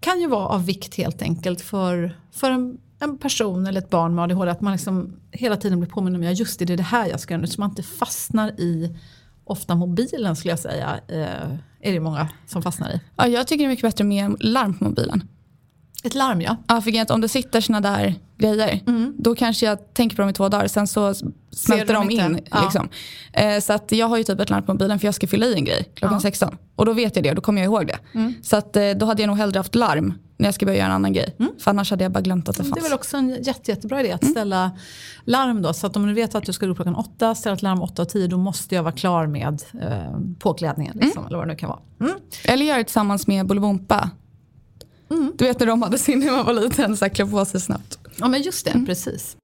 kan 0.00 0.20
ju 0.20 0.26
vara 0.26 0.46
av 0.46 0.66
vikt 0.66 0.94
helt 0.94 1.22
enkelt 1.22 1.60
för, 1.60 2.18
för 2.32 2.50
en, 2.50 2.78
en 2.98 3.18
person 3.18 3.66
eller 3.66 3.80
ett 3.80 3.90
barn 3.90 4.14
med 4.14 4.24
ADHD 4.24 4.50
att 4.50 4.60
man 4.60 4.72
liksom 4.72 5.16
hela 5.30 5.56
tiden 5.56 5.80
blir 5.80 5.90
påmind 5.90 6.16
om 6.16 6.22
ja 6.22 6.30
just 6.30 6.58
det, 6.58 6.64
det 6.64 6.72
är 6.72 6.76
det 6.76 6.82
här 6.82 7.06
jag 7.06 7.20
ska 7.20 7.34
göra 7.34 7.40
nu 7.40 7.46
så 7.46 7.60
man 7.60 7.70
inte 7.70 7.82
fastnar 7.82 8.60
i 8.60 8.96
ofta 9.44 9.74
mobilen 9.74 10.36
skulle 10.36 10.52
jag 10.52 10.58
säga. 10.58 11.00
Eh, 11.08 11.58
är 11.80 11.92
det 11.92 12.00
många 12.00 12.28
som 12.46 12.62
fastnar 12.62 12.90
i. 12.90 13.00
Ja, 13.16 13.26
jag 13.26 13.46
tycker 13.46 13.64
det 13.64 13.66
är 13.66 13.68
mycket 13.68 13.82
bättre 13.82 14.04
med 14.04 14.36
larm 14.40 14.78
på 14.78 14.84
mobilen. 14.84 15.28
Ett 16.04 16.14
larm 16.14 16.40
ja. 16.40 16.56
Ja, 16.68 16.80
för 16.80 17.12
om 17.12 17.20
det 17.20 17.28
sitter 17.28 17.60
såna 17.60 17.80
där 17.80 18.14
grejer, 18.38 18.80
mm. 18.86 19.14
då 19.18 19.34
kanske 19.34 19.66
jag 19.66 19.94
tänker 19.94 20.16
på 20.16 20.22
dem 20.22 20.28
i 20.28 20.32
två 20.32 20.48
dagar, 20.48 20.66
sen 20.66 20.86
så 20.86 21.14
smälter 21.50 21.94
de, 21.94 22.08
de 22.08 22.14
in. 22.14 22.40
Ja. 22.50 22.62
Liksom. 22.62 22.88
Eh, 23.32 23.60
så 23.60 23.72
att 23.72 23.92
jag 23.92 24.06
har 24.06 24.16
ju 24.16 24.24
typ 24.24 24.40
ett 24.40 24.50
larm 24.50 24.62
på 24.62 24.72
mobilen 24.72 24.98
för 24.98 25.06
jag 25.06 25.14
ska 25.14 25.26
fylla 25.26 25.46
i 25.46 25.54
en 25.54 25.64
grej 25.64 25.92
klockan 25.94 26.16
ja. 26.16 26.20
16. 26.20 26.56
Och 26.76 26.86
då 26.86 26.92
vet 26.92 27.16
jag 27.16 27.22
det 27.22 27.28
och 27.28 27.36
då 27.36 27.42
kommer 27.42 27.62
jag 27.62 27.66
ihåg 27.66 27.86
det. 27.86 27.98
Mm. 28.14 28.34
Så 28.42 28.56
att, 28.56 28.76
eh, 28.76 28.90
då 28.90 29.06
hade 29.06 29.22
jag 29.22 29.26
nog 29.26 29.36
hellre 29.36 29.58
haft 29.58 29.74
larm 29.74 30.14
när 30.36 30.46
jag 30.46 30.54
ska 30.54 30.66
börja 30.66 30.78
göra 30.78 30.86
en 30.86 30.94
annan 30.94 31.12
grej. 31.12 31.36
Mm. 31.38 31.52
För 31.58 31.70
annars 31.70 31.90
hade 31.90 32.04
jag 32.04 32.12
bara 32.12 32.20
glömt 32.20 32.48
att 32.48 32.56
det 32.56 32.62
fanns. 32.62 32.74
Det 32.74 32.80
är 32.80 32.82
väl 32.82 32.92
också 32.92 33.16
en 33.16 33.42
jätte, 33.42 33.70
jättebra 33.70 34.00
idé 34.00 34.12
att 34.12 34.22
mm. 34.22 34.32
ställa 34.32 34.70
larm 35.24 35.62
då. 35.62 35.72
Så 35.72 35.86
att 35.86 35.96
om 35.96 36.06
du 36.06 36.12
vet 36.12 36.34
att 36.34 36.44
du 36.44 36.52
ska 36.52 36.66
gå 36.66 36.72
upp 36.72 36.78
klockan 36.78 36.94
8, 36.94 37.34
ställa 37.34 37.54
ett 37.54 37.62
larm 37.62 37.82
8 37.82 38.02
och 38.02 38.08
10, 38.08 38.26
då 38.26 38.36
måste 38.36 38.74
jag 38.74 38.82
vara 38.82 38.94
klar 38.94 39.26
med 39.26 39.62
eh, 39.82 40.18
påklädningen. 40.38 40.98
Liksom, 41.00 41.18
mm. 41.18 41.26
Eller 41.26 41.38
vad 41.38 41.46
det 41.46 41.52
nu 41.52 41.58
kan 41.58 41.68
vara. 41.68 41.80
Mm. 42.00 42.12
Eller 42.44 42.66
göra 42.66 42.78
det 42.78 42.84
tillsammans 42.84 43.26
med 43.26 43.46
Bolibompa. 43.46 44.10
Mm. 45.34 45.38
Du 45.38 45.44
vet 45.44 45.60
när 45.60 45.66
de 45.66 45.82
hade 45.82 45.98
sin 45.98 46.18
när 46.18 46.30
man 46.32 46.46
var 46.46 46.52
liten, 46.52 46.96
så 46.96 47.10
klä 47.10 47.26
på 47.26 47.44
sig 47.44 47.60
snabbt. 47.60 47.98
Ja 48.16 48.28
men 48.28 48.42
just 48.42 48.64
det, 48.64 48.70
mm. 48.70 48.86
precis. 48.86 49.36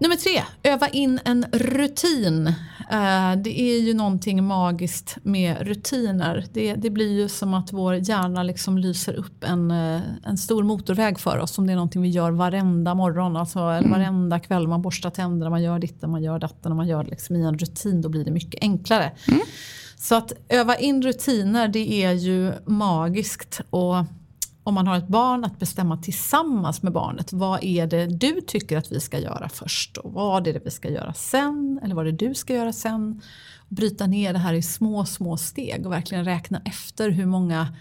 Nummer 0.00 0.16
tre, 0.16 0.42
öva 0.62 0.88
in 0.88 1.20
en 1.24 1.46
rutin. 1.52 2.46
Eh, 2.90 3.36
det 3.36 3.60
är 3.60 3.80
ju 3.80 3.94
någonting 3.94 4.44
magiskt 4.44 5.16
med 5.22 5.66
rutiner. 5.66 6.44
Det, 6.52 6.74
det 6.74 6.90
blir 6.90 7.12
ju 7.12 7.28
som 7.28 7.54
att 7.54 7.72
vår 7.72 7.94
hjärna 7.94 8.42
liksom 8.42 8.78
lyser 8.78 9.14
upp 9.14 9.44
en, 9.44 9.70
eh, 9.70 10.00
en 10.24 10.38
stor 10.38 10.62
motorväg 10.62 11.18
för 11.18 11.38
oss. 11.38 11.58
Om 11.58 11.66
det 11.66 11.72
är 11.72 11.76
någonting 11.76 12.02
vi 12.02 12.08
gör 12.08 12.30
varenda 12.30 12.94
morgon, 12.94 13.36
alltså, 13.36 13.58
eller 13.58 13.88
varenda 13.88 14.40
kväll. 14.40 14.68
Man 14.68 14.82
borstar 14.82 15.10
tänderna, 15.10 15.50
man 15.50 15.62
gör 15.62 15.78
ditten, 15.78 16.10
man 16.10 16.22
gör 16.22 16.38
datten 16.38 16.72
och 16.72 16.76
man 16.76 16.88
gör 16.88 17.04
liksom 17.04 17.36
i 17.36 17.42
en 17.42 17.58
rutin. 17.58 18.02
Då 18.02 18.08
blir 18.08 18.24
det 18.24 18.30
mycket 18.30 18.62
enklare. 18.62 19.12
Så 20.04 20.14
att 20.14 20.32
öva 20.48 20.76
in 20.76 21.02
rutiner 21.02 21.68
det 21.68 22.04
är 22.04 22.12
ju 22.12 22.52
magiskt. 22.66 23.60
Och 23.70 23.94
om 24.64 24.74
man 24.74 24.86
har 24.86 24.96
ett 24.96 25.08
barn 25.08 25.44
att 25.44 25.58
bestämma 25.58 25.96
tillsammans 25.96 26.82
med 26.82 26.92
barnet. 26.92 27.32
Vad 27.32 27.64
är 27.64 27.86
det 27.86 28.06
du 28.06 28.40
tycker 28.40 28.78
att 28.78 28.92
vi 28.92 29.00
ska 29.00 29.18
göra 29.18 29.48
först? 29.48 29.96
Och 29.96 30.12
vad 30.12 30.46
är 30.46 30.52
det 30.52 30.60
vi 30.64 30.70
ska 30.70 30.90
göra 30.90 31.12
sen? 31.12 31.80
Eller 31.82 31.94
vad 31.94 32.06
är 32.06 32.12
det 32.12 32.28
du 32.28 32.34
ska 32.34 32.54
göra 32.54 32.72
sen? 32.72 33.22
Bryta 33.68 34.06
ner 34.06 34.32
det 34.32 34.38
här 34.38 34.54
i 34.54 34.62
små, 34.62 35.04
små 35.04 35.36
steg 35.36 35.86
och 35.86 35.92
verkligen 35.92 36.24
räkna 36.24 36.62
efter 36.64 37.10
hur 37.10 37.26
många 37.26 37.76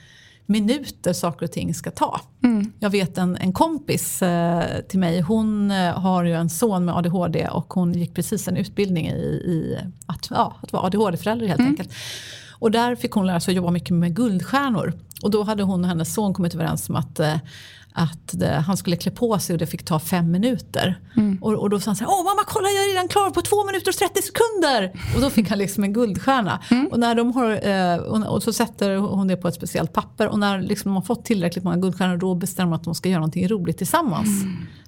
minuter 0.46 1.14
saker 1.14 1.46
och 1.46 1.52
ting 1.52 1.74
ska 1.74 1.92
ta. 1.92 2.22
Jag 2.80 2.90
vet 2.90 3.18
en, 3.18 3.36
en 3.36 3.54
kompis 3.54 4.22
eh, 4.22 4.82
till 4.90 5.00
mig, 5.00 5.22
hon 5.22 5.72
eh, 5.72 6.00
har 6.00 6.24
ju 6.24 6.34
en 6.34 6.50
son 6.50 6.86
med 6.86 6.96
ADHD 6.96 7.48
och 7.48 7.74
hon 7.74 7.94
gick 7.94 8.14
precis 8.14 8.48
en 8.48 8.58
utbildning 8.58 9.08
i, 9.08 9.12
i 9.26 9.78
att, 10.06 10.28
ja, 10.30 10.56
att 10.62 10.74
vara 10.74 10.84
ADHD-förälder 10.84 11.48
helt 11.48 11.62
enkelt. 11.62 11.90
Och 12.52 12.72
där 12.72 12.96
fick 12.96 13.12
hon 13.12 13.28
lära 13.28 13.40
sig 13.40 13.52
att 13.52 13.56
jobba 13.56 13.72
mycket 13.72 13.92
med 13.92 14.16
guldstjärnor. 14.16 14.94
Och 15.24 15.32
då 15.32 15.44
hade 15.44 15.64
hon 15.64 15.84
och 15.84 15.90
hennes 15.90 16.14
son 16.14 16.34
kommit 16.34 16.56
överens 16.56 16.90
om 16.90 16.96
att 16.96 17.20
eh, 17.20 17.36
att 17.96 18.30
det, 18.32 18.48
han 18.68 18.78
skulle 18.78 18.96
klä 18.96 19.12
på 19.12 19.40
sig 19.40 19.54
och 19.54 19.60
det 19.60 19.68
fick 19.68 19.86
ta 19.86 20.00
fem 20.00 20.32
minuter. 20.32 21.00
Och, 21.42 21.54
och 21.54 21.70
då 21.70 21.80
sa 21.80 21.90
han 21.90 21.96
så 21.96 22.04
här, 22.04 22.12
åh 22.12 22.24
mamma 22.24 22.42
kolla 22.48 22.68
jag 22.70 22.84
är 22.86 22.90
redan 22.90 23.08
klar 23.08 23.30
på 23.30 23.42
två 23.42 23.66
minuter 23.66 23.90
och 23.92 23.96
30 23.96 24.22
sekunder. 24.22 24.92
Och 25.16 25.22
då 25.22 25.30
fick 25.30 25.50
han 25.50 25.58
liksom 25.58 25.84
en 25.84 25.94
guldstjärna. 25.94 26.60
Och, 26.92 27.00
när 27.00 27.16
de 27.16 27.32
har, 27.32 27.68
eh, 27.68 27.96
och, 27.98 28.34
och 28.36 28.44
så 28.44 28.54
sätter 28.54 28.96
hon 28.96 29.28
det 29.28 29.38
på 29.38 29.48
ett 29.48 29.56
speciellt 29.56 29.94
papper 29.94 30.28
och 30.28 30.40
när 30.40 30.62
liksom 30.62 30.90
de 30.92 30.96
har 30.96 31.02
fått 31.02 31.26
tillräckligt 31.26 31.64
många 31.64 31.78
guldstjärnor 31.78 32.18
då 32.18 32.36
bestämmer 32.36 32.72
de 32.72 32.76
att 32.78 32.84
de 32.84 32.96
ska 32.96 33.10
göra 33.10 33.20
någonting 33.20 33.48
roligt 33.48 33.78
tillsammans. 33.78 34.30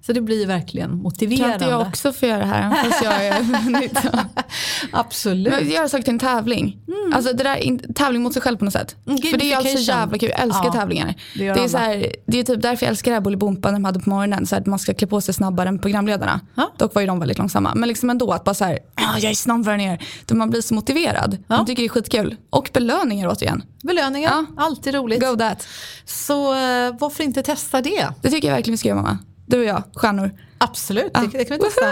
Så 0.06 0.14
det 0.14 0.22
blir 0.22 0.48
verkligen 0.48 0.98
motiverande. 0.98 1.54
inte 1.54 1.66
jag 1.66 1.82
också 1.82 2.14
får 2.14 2.30
göra 2.30 2.40
det 2.40 2.46
här, 2.46 2.84
fast 2.84 3.04
jag 3.04 3.26
är 3.28 3.80
19. 3.82 4.20
Absolut. 4.92 5.54
Men 5.54 5.70
göra 5.70 5.90
saker 5.90 6.04
till 6.04 6.14
en 6.14 6.20
tävling. 6.20 6.78
Alltså 7.14 7.34
det 7.34 7.44
där, 7.44 7.56
in, 7.58 7.94
tävling 7.94 8.24
mot 8.24 8.34
sig 8.34 8.42
själv 8.42 8.58
på 8.58 8.66
något 8.66 8.74
sätt. 8.74 8.96
Mm, 9.08 9.18
För 9.18 9.38
det 9.38 9.54
är 9.54 9.58
alltså 9.58 9.78
jävla 9.78 10.18
kul, 10.18 10.30
jag 10.30 10.40
älskar 10.40 10.66
Ja, 10.66 10.72
tävlingar. 10.74 11.16
det 11.36 11.40
Det, 11.40 11.48
är 11.48 11.52
alla. 11.54 11.70
så 11.70 11.78
här, 11.78 12.16
det 12.28 12.40
är 12.40 12.44
typ 12.44 12.62
därför 12.62 12.86
jag 12.86 12.95
älskar 12.96 13.12
det 13.12 13.16
här 13.16 13.22
Bolibompa 13.22 13.68
när 13.68 13.74
de 13.75 13.86
hade 13.86 14.00
på 14.00 14.10
morgonen. 14.10 14.46
Så 14.46 14.56
att 14.56 14.66
man 14.66 14.80
ska 14.80 14.94
klä 14.94 15.08
på 15.08 15.22
sig 15.22 15.34
snabbare 15.34 15.70
än 15.70 15.80
programledarna. 15.80 16.40
Ja. 16.56 16.72
Dock 16.78 16.96
var 16.96 17.02
ju 17.02 17.08
de 17.08 17.20
väldigt 17.20 17.38
långsamma. 17.38 17.72
Men 17.75 17.90
liksom 17.90 18.10
ändå 18.10 18.32
att 18.32 18.44
bara 18.44 18.54
så 18.56 18.66
här, 18.66 18.80
"Ah, 18.96 19.18
jag 19.18 19.32
är 19.32 19.36
snabbare 19.36 19.75
än 19.75 19.82
er. 19.82 20.04
Då 20.25 20.36
man 20.36 20.50
blir 20.50 20.62
så 20.62 20.74
motiverad. 20.74 21.38
Man 21.48 21.66
tycker 21.66 21.84
det 21.84 21.88
är 21.88 21.90
skitkul. 21.90 22.36
Och 22.50 22.70
belöningar 22.74 23.28
återigen. 23.30 23.64
Belöningar, 23.84 24.32
Ja. 24.32 24.46
alltid 24.64 24.96
roligt. 24.96 25.22
Go 25.22 25.36
that. 25.36 25.68
Så 26.06 26.54
eh, 26.54 26.96
varför 27.00 27.24
inte 27.24 27.44
testa 27.44 27.82
det? 27.82 28.08
Det 28.22 28.30
tycker 28.30 28.48
jag 28.48 28.56
verkligen 28.56 28.74
vi 28.74 28.78
ska 28.78 28.90
göra 28.90 29.02
mamma. 29.02 29.18
Du 29.48 29.60
och 29.60 29.66
jag, 29.66 29.84
stjärnor. 29.96 30.32
Absolut, 30.58 31.14
det, 31.14 31.28
det 31.38 31.46
kan 31.46 31.58
vi 31.58 31.64
testa. 31.64 31.86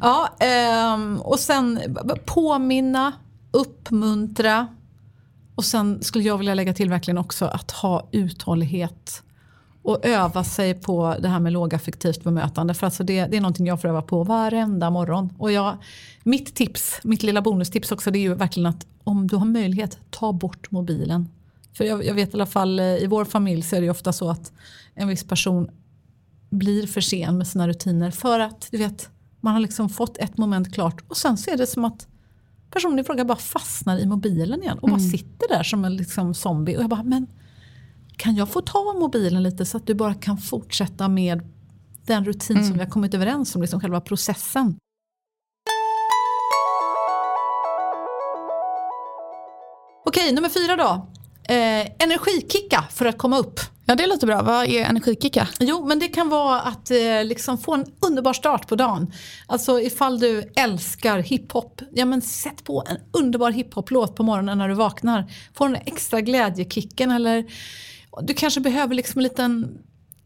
ja, 0.00 0.28
ehm, 0.40 1.20
och 1.20 1.38
sen 1.40 1.80
påminna, 2.26 3.12
uppmuntra. 3.52 4.66
Och 5.54 5.64
sen 5.64 6.02
skulle 6.02 6.24
jag 6.24 6.38
vilja 6.38 6.54
lägga 6.54 6.74
till 6.74 6.90
verkligen 6.90 7.18
också 7.18 7.44
att 7.44 7.70
ha 7.70 8.08
uthållighet. 8.12 9.22
Och 9.82 10.06
öva 10.06 10.44
sig 10.44 10.74
på 10.74 11.16
det 11.20 11.28
här 11.28 11.40
med 11.40 11.52
lågaffektivt 11.52 12.24
bemötande. 12.24 12.74
För 12.74 12.86
alltså 12.86 13.04
det, 13.04 13.26
det 13.26 13.36
är 13.36 13.40
någonting 13.40 13.66
jag 13.66 13.80
får 13.80 13.88
öva 13.88 14.02
på 14.02 14.24
varenda 14.24 14.90
morgon. 14.90 15.32
Och 15.38 15.52
jag, 15.52 15.76
mitt 16.22 16.54
tips, 16.54 17.00
mitt 17.04 17.22
lilla 17.22 17.42
bonustips 17.42 17.92
också, 17.92 18.10
det 18.10 18.18
är 18.18 18.20
ju 18.20 18.34
verkligen 18.34 18.66
att 18.66 18.86
om 19.04 19.26
du 19.26 19.36
har 19.36 19.46
möjlighet, 19.46 19.98
ta 20.10 20.32
bort 20.32 20.70
mobilen. 20.70 21.28
För 21.72 21.84
jag, 21.84 22.04
jag 22.04 22.14
vet 22.14 22.28
i 22.28 22.32
alla 22.32 22.46
fall 22.46 22.80
eh, 22.80 22.86
i 22.86 23.06
vår 23.06 23.24
familj 23.24 23.62
så 23.62 23.76
är 23.76 23.80
det 23.80 23.84
ju 23.84 23.90
ofta 23.90 24.12
så 24.12 24.30
att 24.30 24.52
en 24.94 25.08
viss 25.08 25.24
person 25.24 25.70
blir 26.50 26.86
för 26.86 27.00
sen 27.00 27.38
med 27.38 27.46
sina 27.46 27.68
rutiner 27.68 28.10
för 28.10 28.40
att 28.40 28.68
du 28.70 28.78
vet, 28.78 29.08
man 29.40 29.52
har 29.52 29.60
liksom 29.60 29.88
fått 29.88 30.18
ett 30.18 30.38
moment 30.38 30.74
klart 30.74 31.04
och 31.08 31.16
sen 31.16 31.36
så 31.36 31.50
är 31.50 31.56
det 31.56 31.66
som 31.66 31.84
att 31.84 32.06
personen 32.74 32.98
i 32.98 33.04
fråga 33.04 33.24
bara 33.24 33.38
fastnar 33.38 33.98
i 33.98 34.06
mobilen 34.06 34.62
igen 34.62 34.78
och 34.78 34.88
bara 34.88 35.00
sitter 35.00 35.48
där 35.48 35.62
som 35.62 35.84
en 35.84 35.96
liksom 35.96 36.34
zombie. 36.34 36.76
Och 36.76 36.82
jag 36.82 36.90
bara, 36.90 37.02
men 37.02 37.26
kan 38.16 38.36
jag 38.36 38.48
få 38.48 38.60
ta 38.60 38.92
mobilen 38.98 39.42
lite 39.42 39.64
så 39.64 39.76
att 39.76 39.86
du 39.86 39.94
bara 39.94 40.14
kan 40.14 40.38
fortsätta 40.38 41.08
med 41.08 41.42
den 42.06 42.24
rutin 42.24 42.64
som 42.64 42.72
vi 42.72 42.78
har 42.78 42.90
kommit 42.90 43.14
överens 43.14 43.54
om, 43.54 43.62
liksom 43.62 43.80
själva 43.80 44.00
processen. 44.00 44.76
Okej, 50.06 50.32
nummer 50.32 50.48
fyra 50.48 50.76
då. 50.76 51.06
Eh, 51.54 51.88
energikicka 51.98 52.84
för 52.90 53.06
att 53.06 53.18
komma 53.18 53.38
upp. 53.38 53.60
Ja 53.86 53.94
det 53.94 54.06
låter 54.06 54.26
bra. 54.26 54.42
Vad 54.42 54.66
är 54.66 54.84
energikicka? 54.84 55.48
Jo, 55.60 55.86
men 55.86 55.98
det 55.98 56.08
kan 56.08 56.28
vara 56.28 56.60
att 56.60 56.90
eh, 56.90 57.24
liksom 57.24 57.58
få 57.58 57.74
en 57.74 57.84
underbar 58.06 58.32
start 58.32 58.68
på 58.68 58.76
dagen. 58.76 59.12
Alltså 59.46 59.80
ifall 59.80 60.18
du 60.18 60.52
älskar 60.56 61.18
hiphop, 61.18 61.80
ja 61.92 62.04
men 62.04 62.22
sätt 62.22 62.64
på 62.64 62.84
en 62.86 62.96
underbar 63.12 63.50
hiphop-låt 63.50 64.16
på 64.16 64.22
morgonen 64.22 64.58
när 64.58 64.68
du 64.68 64.74
vaknar. 64.74 65.32
Få 65.54 65.66
den 65.66 65.76
extra 65.86 66.20
glädjekicken 66.20 67.10
eller 67.10 67.44
du 68.22 68.34
kanske 68.34 68.60
behöver 68.60 68.94
liksom 68.94 69.18
en 69.18 69.22
liten, 69.22 69.78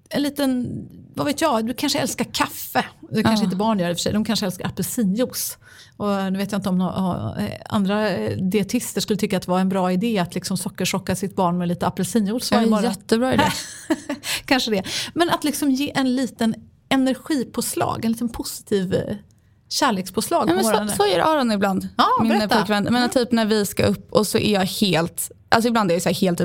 en 0.09 0.23
liten, 0.23 0.69
vad 1.15 1.27
vet 1.27 1.41
jag, 1.41 1.67
du 1.67 1.75
kanske 1.75 1.99
älskar 1.99 2.25
kaffe. 2.25 2.85
Det 3.11 3.23
kanske 3.23 3.45
inte 3.45 3.57
barn 3.57 3.79
gör 3.79 3.91
i 3.91 3.93
och 3.93 3.97
för 3.97 4.03
sig, 4.03 4.13
de 4.13 4.25
kanske 4.25 4.47
älskar 4.47 4.67
apelsinjuice. 4.67 5.59
Och 5.97 6.33
nu 6.33 6.39
vet 6.39 6.53
jag 6.53 6.59
inte 6.59 6.69
om 6.69 6.79
några, 6.79 7.35
eh, 7.39 7.51
andra 7.69 8.11
eh, 8.11 8.37
dietister 8.39 9.01
skulle 9.01 9.17
tycka 9.19 9.37
att 9.37 9.43
det 9.43 9.51
var 9.51 9.61
en 9.61 9.69
bra 9.69 9.93
idé 9.93 10.19
att 10.19 10.35
liksom 10.35 10.57
sockerchocka 10.57 11.17
sitt 11.17 11.37
barn 11.37 11.59
med 11.59 11.69
lite 11.69 11.87
apelsinjuice 11.87 12.51
varje 12.53 12.65
Ja, 12.67 12.71
morgon. 12.71 12.85
jättebra 12.91 13.35
idé. 13.35 13.45
Kanske 14.45 14.71
det. 14.71 14.83
Men 15.15 15.31
att 15.31 15.45
liksom 15.45 15.71
ge 15.71 15.93
en 15.95 16.17
liten 16.17 16.55
energipåslag, 16.89 18.05
en 18.05 18.13
liten 18.13 18.29
positiv 18.29 18.95
eh, 18.95 19.17
kärlekspåslag 19.69 20.51
Ja, 20.51 20.55
men 20.55 20.65
så, 20.89 20.97
så 20.97 21.07
gör 21.07 21.19
Aron 21.19 21.53
ibland. 21.53 21.89
Ja, 21.97 22.07
min 22.23 22.49
pojkvän. 22.49 22.85
Men 22.85 22.97
Mm. 22.97 23.09
typ 23.11 23.33
när 23.33 23.45
vi 23.47 23.67
ska 23.67 23.85
upp 23.87 24.13
och 24.13 24.27
så 24.27 24.39
är 24.39 24.53
jag 24.53 24.61
helt, 24.67 25.31
alltså 25.49 25.69
ibland 25.69 25.91
är 25.91 25.95
jag 25.95 26.03
så 26.03 26.11
helt, 26.11 26.41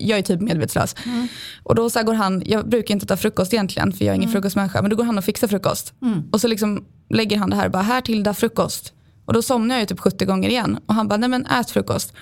jag 0.00 0.18
är 0.18 0.22
typ 0.22 0.40
medvetslös. 0.40 0.96
Mm. 1.06 1.28
Och 1.62 1.74
då 1.74 1.90
så 1.90 2.02
går 2.02 2.14
han, 2.14 2.42
jag 2.46 2.68
brukar 2.68 2.94
inte 2.94 3.06
ta 3.06 3.16
frukost 3.16 3.52
egentligen 3.52 3.92
för 3.92 4.04
jag 4.04 4.12
är 4.12 4.16
ingen 4.16 4.30
frukostmänniska, 4.30 4.82
men 4.82 4.90
då 4.90 4.96
går 4.96 5.04
han 5.04 5.18
och 5.18 5.24
fixar 5.24 5.48
frukost. 5.48 5.92
Mm. 6.02 6.22
Och 6.32 6.40
så 6.40 6.48
liksom 6.48 6.84
lägger 7.10 7.36
han 7.38 7.50
det 7.50 7.56
här, 7.56 7.68
bara 7.68 7.82
här 7.82 8.00
Tilda 8.00 8.34
frukost. 8.34 8.92
Och 9.24 9.32
då 9.32 9.42
somnar 9.42 9.74
jag 9.74 9.80
ju 9.80 9.86
typ 9.86 10.00
70 10.00 10.24
gånger 10.24 10.48
igen. 10.48 10.78
Och 10.86 10.94
han 10.94 11.08
bara, 11.08 11.16
nej 11.16 11.28
men 11.28 11.46
ät 11.46 11.70
frukost. 11.70 12.12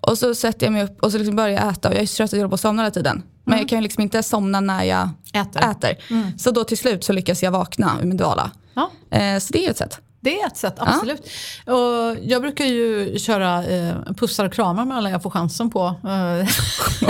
Och 0.00 0.18
så 0.18 0.34
sätter 0.34 0.66
jag 0.66 0.72
mig 0.72 0.84
upp 0.84 1.02
och 1.02 1.12
så 1.12 1.18
liksom 1.18 1.36
börjar 1.36 1.64
jag 1.64 1.72
äta 1.72 1.88
och 1.88 1.94
jag 1.94 2.02
är 2.02 2.06
så 2.06 2.16
trött 2.16 2.28
att 2.28 2.32
jag 2.32 2.38
håller 2.38 2.48
på 2.48 2.54
att 2.54 2.60
somna 2.60 2.82
hela 2.82 2.90
tiden. 2.90 3.22
Men 3.44 3.58
jag 3.58 3.68
kan 3.68 3.78
ju 3.78 3.82
liksom 3.82 4.02
inte 4.02 4.22
somna 4.22 4.60
när 4.60 4.84
jag 4.84 5.08
Mm. 5.34 5.46
Äter. 5.46 5.60
Mm. 5.60 5.70
äter. 5.70 6.38
Så 6.38 6.50
då 6.50 6.64
till 6.64 6.78
slut 6.78 7.04
så 7.04 7.12
lyckas 7.12 7.42
jag 7.42 7.50
vakna 7.50 7.98
ur 8.02 8.06
min 8.06 8.16
dvala. 8.16 8.50
Ja. 8.74 8.90
Eh, 9.10 9.38
så 9.38 9.52
det 9.52 9.58
är 9.58 9.62
ju 9.62 9.68
ett 9.70 9.76
sätt. 9.78 10.00
Det 10.24 10.40
är 10.40 10.46
ett 10.46 10.56
sätt, 10.56 10.74
absolut. 10.76 11.30
Och 11.66 12.16
jag 12.22 12.42
brukar 12.42 12.64
ju 12.64 13.18
köra 13.18 13.64
eh, 13.64 13.94
pussar 14.16 14.44
och 14.44 14.52
kramar 14.52 14.84
med 14.84 14.96
alla 14.96 15.10
jag 15.10 15.22
får 15.22 15.30
chansen 15.30 15.70
på. 15.70 15.86
Eh, 15.86 16.48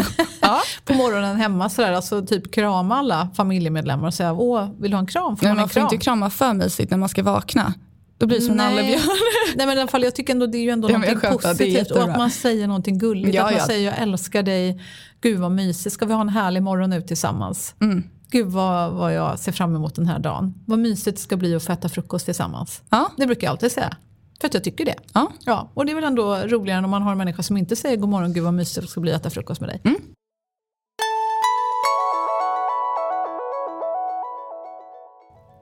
På 0.84 0.94
morgonen 0.94 1.36
hemma 1.36 1.68
sådär, 1.68 1.92
alltså 1.92 2.26
typ 2.26 2.54
krama 2.54 2.96
alla 2.96 3.28
familjemedlemmar 3.34 4.06
och 4.06 4.14
säga 4.14 4.32
åh, 4.32 4.68
vill 4.78 4.90
du 4.90 4.96
ha 4.96 5.00
en 5.00 5.06
kram? 5.06 5.36
Får 5.36 5.46
Men 5.46 5.54
man 5.56 5.62
en 5.62 5.68
får 5.68 5.80
kram? 5.80 5.84
inte 5.92 6.04
krama 6.04 6.30
för 6.30 6.54
mysigt 6.54 6.90
när 6.90 6.98
man 6.98 7.08
ska 7.08 7.22
vakna. 7.22 7.74
Då 8.18 8.26
blir 8.26 8.38
det 8.38 8.44
som 8.44 8.50
en 8.50 8.56
Nej. 8.56 8.74
nallebjörn. 8.74 9.00
Nej 9.54 9.66
men 9.66 9.78
i 9.78 9.80
alla 9.80 9.90
fall 9.90 10.02
jag 10.02 10.14
tycker 10.14 10.32
ändå 10.32 10.46
det 10.46 10.58
är 10.58 10.62
ju 10.62 10.70
ändå 10.70 10.90
Ja, 10.90 10.98
någonting 10.98 11.30
positivt 11.30 11.90
och 11.90 12.02
att 12.02 12.16
man 12.18 12.30
säger 12.30 12.66
någonting 12.66 12.98
gulligt. 12.98 13.34
Ja, 13.34 13.42
att 13.42 13.50
man 13.50 13.58
ja. 13.60 13.66
säger 13.66 13.90
jag 13.90 14.02
älskar 14.02 14.42
dig, 14.42 14.80
gud 15.20 15.38
vad 15.38 15.50
mysigt, 15.52 15.94
ska 15.94 16.06
vi 16.06 16.12
ha 16.12 16.20
en 16.20 16.28
härlig 16.28 16.62
morgon 16.62 16.90
nu 16.90 17.02
tillsammans? 17.02 17.74
Mm. 17.80 18.02
Gud 18.32 18.46
vad, 18.46 18.92
vad 18.92 19.14
jag 19.14 19.38
ser 19.38 19.52
fram 19.52 19.76
emot 19.76 19.94
den 19.94 20.06
här 20.06 20.18
dagen. 20.18 20.54
Vad 20.66 20.78
mysigt 20.78 21.16
det 21.16 21.22
ska 21.22 21.36
bli 21.36 21.54
att 21.54 21.62
få 21.62 21.72
äta 21.72 21.88
frukost 21.88 22.24
tillsammans. 22.24 22.82
Ja. 22.90 23.10
Det 23.16 23.26
brukar 23.26 23.46
jag 23.46 23.50
alltid 23.50 23.72
säga. 23.72 23.96
För 24.40 24.46
att 24.46 24.54
jag 24.54 24.64
tycker 24.64 24.84
det. 24.84 24.94
Ja. 25.14 25.32
Ja, 25.44 25.70
och 25.74 25.86
det 25.86 25.92
är 25.92 25.94
väl 25.94 26.04
ändå 26.04 26.36
roligare 26.36 26.78
än 26.78 26.84
om 26.84 26.90
man 26.90 27.02
har 27.02 27.12
en 27.12 27.18
människa 27.18 27.42
som 27.42 27.56
inte 27.56 27.76
säger 27.76 27.96
god 27.96 28.08
morgon, 28.08 28.32
gud 28.32 28.44
vad 28.44 28.54
mysigt 28.54 28.86
det 28.86 28.90
ska 28.90 29.00
bli 29.00 29.12
att 29.12 29.20
äta 29.20 29.30
frukost 29.30 29.60
med 29.60 29.70
dig. 29.70 29.80
Mm. 29.84 29.96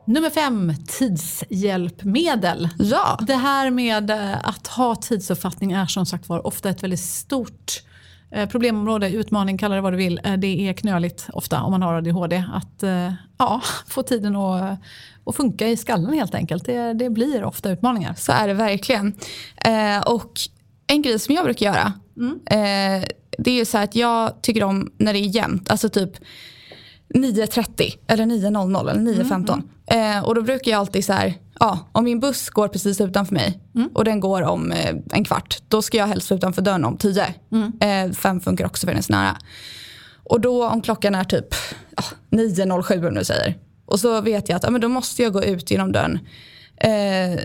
Nummer 0.07 0.31
fem, 0.31 0.75
tidshjälpmedel. 0.89 2.69
Ja. 2.79 3.19
Det 3.27 3.35
här 3.35 3.71
med 3.71 4.11
eh, 4.11 4.49
att 4.49 4.67
ha 4.67 4.95
tidsuppfattning 4.95 5.73
är 5.73 5.87
som 5.87 6.07
sagt 6.07 6.29
var 6.29 6.47
ofta 6.47 6.71
ett 6.71 6.83
väldigt 6.83 7.01
stort 7.01 7.83
problemområde, 8.51 9.11
utmaning, 9.11 9.59
kalla 9.59 9.75
det 9.75 9.81
vad 9.81 9.93
du 9.93 9.97
vill. 9.97 10.21
Eh, 10.25 10.33
Det 10.37 10.69
är 10.69 10.73
knöligt 10.73 11.27
ofta 11.33 11.63
om 11.63 11.71
man 11.71 11.83
har 11.83 11.95
ADHD 11.95 12.45
att 12.53 12.83
eh, 12.83 13.13
ja, 13.39 13.61
få 13.87 14.03
tiden 14.03 14.37
att, 14.37 14.79
att 15.27 15.37
funka 15.37 15.69
i 15.69 15.77
skallen 15.77 16.13
helt 16.15 16.35
enkelt. 16.35 16.65
Det, 16.65 16.93
det 16.93 17.11
blir 17.11 17.45
ofta 17.45 17.71
utmaningar. 17.71 18.15
Så 18.15 18.33
är 18.33 18.49
det 18.49 18.55
verkligen. 18.55 19.15
Eh, 19.65 20.01
och 20.07 20.33
en 20.87 21.03
grej 21.03 21.19
som 21.19 21.35
jag 21.35 21.45
brukar 21.45 21.67
göra, 21.67 21.93
eh, 22.47 23.05
det 23.39 23.61
är 23.61 23.65
så 23.65 23.77
här 23.79 23.85
att 23.85 23.95
jag 23.97 24.43
tycker 24.43 24.65
om 24.65 24.93
när 24.99 25.13
det 25.13 25.19
är 25.19 25.37
jämnt. 25.37 25.71
Alltså 25.71 25.89
typ, 25.89 26.11
9.30 27.15 27.99
eller 28.07 28.25
9.00 28.25 28.91
eller 28.91 29.01
9.15. 29.01 29.63
Mm. 29.87 30.19
Eh, 30.19 30.25
och 30.25 30.35
då 30.35 30.43
brukar 30.43 30.71
jag 30.71 30.79
alltid 30.79 31.05
så 31.05 31.13
här, 31.13 31.35
ja, 31.59 31.79
om 31.93 32.05
min 32.05 32.21
buss 32.21 32.51
går 32.51 32.69
precis 32.69 33.01
utanför 33.01 33.35
mig 33.35 33.61
mm. 33.75 33.89
och 33.95 34.05
den 34.05 34.21
går 34.21 34.43
om 34.43 34.73
eh, 34.73 34.95
en 35.13 35.25
kvart, 35.25 35.59
då 35.69 35.83
ska 35.83 35.97
jag 35.97 36.07
helst 36.07 36.31
vara 36.31 36.39
utanför 36.39 36.63
dörren 36.63 36.85
om 36.85 36.97
10. 36.97 37.35
Mm. 37.53 37.73
Eh, 37.81 38.15
fem 38.15 38.41
funkar 38.41 38.67
också 38.67 38.87
för 38.87 38.93
den 38.93 38.99
är 38.99 39.03
så 39.03 39.13
nära. 39.13 39.37
Och 40.25 40.41
då 40.41 40.69
om 40.69 40.83
klockan 40.83 41.15
är 41.15 41.25
typ 41.25 41.55
ja, 41.97 42.03
9.07 42.31 43.09
om 43.09 43.15
du 43.15 43.25
säger, 43.25 43.59
och 43.87 44.01
så 44.01 44.21
vet 44.21 44.49
jag 44.49 44.57
att 44.57 44.63
ja, 44.63 44.71
men 44.71 44.81
då 44.81 44.89
måste 44.89 45.23
jag 45.23 45.33
gå 45.33 45.45
ut 45.45 45.71
genom 45.71 45.93
dörren 45.93 46.19
eh, 46.77 47.39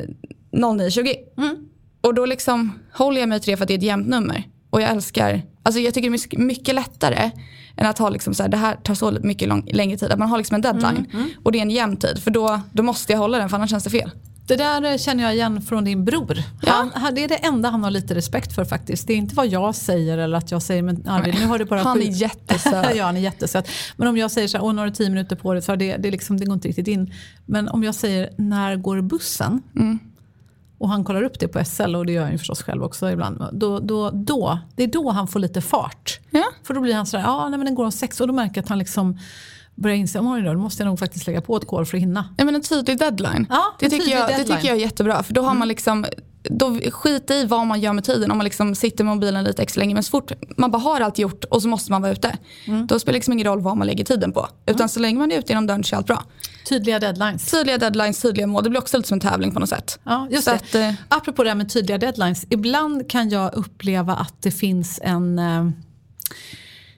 09.20. 0.52 1.16
Mm. 1.38 1.56
Och 2.02 2.14
då 2.14 2.26
liksom 2.26 2.80
håller 2.94 3.20
jag 3.20 3.30
mig 3.30 3.40
till 3.40 3.52
det 3.52 3.58
för 3.58 3.64
att 3.64 3.68
det 3.68 3.74
är 3.74 3.78
ett 3.78 3.84
jämnt 3.84 4.08
nummer. 4.08 4.44
Och 4.76 4.82
jag 4.82 4.90
älskar, 4.90 5.42
alltså 5.64 5.82
jag 5.82 5.94
tycker 5.94 6.10
det 6.10 6.36
är 6.36 6.38
mycket 6.38 6.76
lättare 6.76 7.32
än 7.78 7.88
att 7.88 7.98
ha 7.98 8.10
liksom 8.10 8.34
så 8.34 8.44
här, 8.44 8.50
det 8.50 8.58
här 8.58 8.76
tar 8.76 8.96
så 8.96 9.18
mycket 9.24 9.48
lång, 9.48 9.70
längre 9.74 9.98
tid. 9.98 10.12
Att 10.12 10.20
man 10.20 10.30
har 10.30 10.38
liksom 10.38 10.56
en 10.56 10.62
deadline 10.62 10.98
mm, 10.98 11.08
mm. 11.14 11.30
och 11.44 11.52
det 11.52 11.58
är 11.58 11.62
en 11.62 11.72
jämn 11.72 11.98
tid. 11.98 12.24
För 12.24 12.32
då, 12.32 12.60
då 12.72 12.84
måste 12.84 13.14
jag 13.14 13.20
hålla 13.20 13.38
den 13.38 13.50
för 13.50 13.58
annars 13.58 13.70
känns 13.70 13.84
det 13.84 13.90
fel. 13.90 14.12
Det 14.48 14.56
där 14.56 14.98
känner 14.98 15.24
jag 15.24 15.34
igen 15.34 15.62
från 15.62 15.84
din 15.84 16.06
bror. 16.06 16.38
Han, 16.68 16.92
ja. 16.96 17.12
det 17.12 17.24
är 17.24 17.28
det 17.28 17.36
enda 17.36 17.70
han 17.70 17.84
har 17.84 17.92
lite 17.92 18.16
respekt 18.16 18.56
för 18.56 18.66
faktiskt. 18.66 19.08
Det 19.08 19.14
är 19.14 19.18
inte 19.18 19.36
vad 19.36 19.48
jag 19.48 19.76
säger 19.76 20.18
eller 20.18 20.38
att 20.38 20.52
jag 20.52 20.62
säger 20.62 20.82
men 20.82 21.08
Arvid, 21.08 21.36
nu 21.40 21.46
har 21.46 21.60
du 21.60 21.66
bara 21.66 21.84
Han 21.84 22.02
är 22.02 22.22
jättesöt. 22.22 22.86
ja, 22.96 23.06
han 23.06 23.18
är 23.18 23.22
jättesöt. 23.22 23.68
Men 23.98 24.08
om 24.08 24.18
jag 24.18 24.32
säger 24.32 24.48
så 24.48 24.58
här, 24.58 24.66
åh 24.66 24.74
nu 24.74 24.80
har 24.80 24.86
du 24.86 24.94
tio 24.94 25.10
minuter 25.10 25.36
på 25.36 25.54
dig, 25.54 25.62
så 25.62 25.76
det, 25.76 25.98
det, 25.98 26.12
liksom, 26.12 26.38
det 26.38 26.46
går 26.46 26.54
inte 26.54 26.68
riktigt 26.68 26.88
in. 26.88 27.14
Men 27.46 27.70
om 27.70 27.84
jag 27.84 27.96
säger, 27.96 28.30
när 28.38 28.76
går 28.76 29.02
bussen? 29.02 29.62
Mm 29.76 30.00
och 30.86 30.92
han 30.92 31.04
kollar 31.04 31.24
upp 31.24 31.40
det 31.40 31.48
på 31.48 31.66
SL 31.66 31.96
och 31.96 32.06
det 32.06 32.14
gör 32.14 32.24
han 32.24 32.32
ju 32.32 32.38
förstås 32.38 32.64
själv 32.64 32.84
också 32.84 33.12
ibland. 33.12 33.44
Då, 33.54 33.80
då, 33.80 34.10
då, 34.10 34.60
det 34.76 34.84
är 34.84 34.88
då 34.88 35.10
han 35.10 35.28
får 35.28 35.40
lite 35.40 35.62
fart. 35.62 36.20
Ja. 36.30 36.44
För 36.64 36.74
då 36.74 36.82
blir 36.82 36.96
han 36.96 37.06
sådär, 37.06 37.24
ja 37.24 37.50
nej, 37.50 37.58
men 37.58 37.66
den 37.66 37.76
går 37.76 37.86
om 37.86 37.92
sex 37.92 38.22
och 38.22 38.28
då 38.28 38.34
märker 38.34 38.56
jag 38.56 38.64
att 38.64 38.70
han 38.70 38.80
liksom 38.80 39.20
börjar 39.76 39.98
inse, 39.98 40.20
om 40.20 40.44
då 40.44 40.54
måste 40.54 40.84
jag 40.84 40.88
nog 40.88 41.00
faktiskt 41.00 41.28
lägga 41.28 41.42
på 41.42 41.58
ett 41.58 41.68
kol 41.68 41.86
för 41.86 41.98
att 41.98 42.02
hinna. 42.02 42.36
Ja, 42.38 42.46
men 42.46 42.56
en 42.56 42.62
tydlig 42.62 43.00
deadline. 43.00 43.48
Ja, 43.50 43.64
det, 43.80 43.90
tycker 43.90 44.12
jag, 44.12 44.28
deadline. 44.28 44.48
det 44.48 44.56
tycker 44.56 44.68
jag 44.68 44.78
är 44.78 44.82
jättebra. 44.82 45.24
För 45.24 45.34
då 45.34 45.42
har 45.42 45.48
mm. 45.48 45.60
man 45.60 45.68
liksom 45.68 46.06
då 46.50 46.80
skit 46.92 47.32
i 47.32 47.46
vad 47.46 47.68
man 47.68 47.80
gör 47.80 47.94
med 47.94 48.04
tiden 48.04 48.32
om 48.32 48.38
man 48.38 48.44
liksom 48.44 48.76
sitter 48.76 49.04
med 49.04 49.16
mobilen 49.16 49.44
lite 49.44 49.62
extra 49.62 49.80
länge. 49.80 49.94
Men 49.94 50.04
så 50.04 50.12
fort 50.12 50.32
man 50.58 50.72
bara 50.72 50.78
har 50.78 51.02
allt 51.02 51.20
gjort 51.20 51.44
och 51.44 51.62
så 51.62 51.68
måste 51.68 51.92
man 51.92 52.02
vara 52.02 52.12
ute. 52.12 52.38
Mm. 52.66 52.88
Då 52.88 53.00
spelar 53.00 53.14
det 53.14 53.18
liksom 53.18 53.34
ingen 53.34 53.48
roll 53.48 53.62
vad 53.62 53.78
man 53.78 53.88
lägger 53.88 54.06
tiden 54.06 54.32
på. 54.32 54.48
Utan 54.66 54.76
mm. 54.76 54.90
så 54.90 55.00
länge 55.00 55.20
man 55.20 55.32
är 55.32 55.40
ute 55.40 55.52
genom 55.52 55.68
dörren 55.68 55.84
så 55.84 55.96
är 55.96 55.98
allt 55.98 56.08
bra. 56.08 56.24
Tydliga 56.70 57.00
deadlines. 57.00 57.52
Tydliga 57.52 57.78
deadlines, 57.78 58.22
tydliga 58.22 58.48
mål. 58.48 58.64
Det 58.64 58.70
blir 58.70 58.80
också 58.80 58.98
lite 58.98 59.08
som 59.08 59.16
en 59.16 59.20
tävling 59.20 59.54
på 59.54 59.60
något 59.60 59.70
sätt. 59.70 60.00
Ja, 60.04 60.28
just 60.32 60.44
så 60.44 60.52
det. 60.52 60.56
Att, 60.56 60.76
eh, 60.76 60.94
Apropå 61.08 61.44
det 61.44 61.50
här 61.50 61.56
med 61.56 61.70
tydliga 61.70 61.98
deadlines. 61.98 62.46
Ibland 62.50 63.10
kan 63.10 63.30
jag 63.30 63.54
uppleva 63.54 64.16
att 64.16 64.42
det 64.42 64.52
finns 64.52 65.00
en 65.04 65.40
eh, 65.40 65.66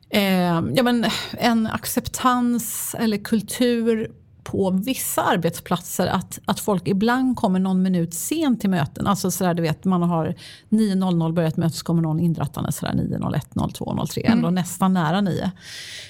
eh, 0.10 0.64
ja, 0.76 0.84
men 0.84 1.06
en 1.32 1.68
acceptans 1.68 2.96
eller 3.00 3.18
kultur 3.18 4.12
på 4.52 4.70
vissa 4.70 5.24
arbetsplatser 5.24 6.08
att, 6.08 6.40
att 6.46 6.60
folk 6.60 6.88
ibland 6.88 7.36
kommer 7.36 7.60
någon 7.60 7.82
minut 7.82 8.14
sent 8.14 8.62
till 8.62 8.70
möten. 8.70 9.08
Alltså 9.08 9.32
sådär, 9.32 9.54
du 9.54 9.62
vet, 9.62 9.86
man 9.86 10.04
har 10.04 10.36
9.00 10.70 11.34
börjat 11.34 11.58
möte 11.58 11.76
så 11.76 11.86
kommer 11.86 12.02
någon 12.02 12.20
inrattande 12.20 12.70
9.01, 12.70 13.74
02, 13.74 14.06
03. 14.10 14.22
Mm. 14.22 14.38
Ändå 14.38 14.50
nästan 14.50 14.94
nära 14.94 15.22
9. 15.22 15.52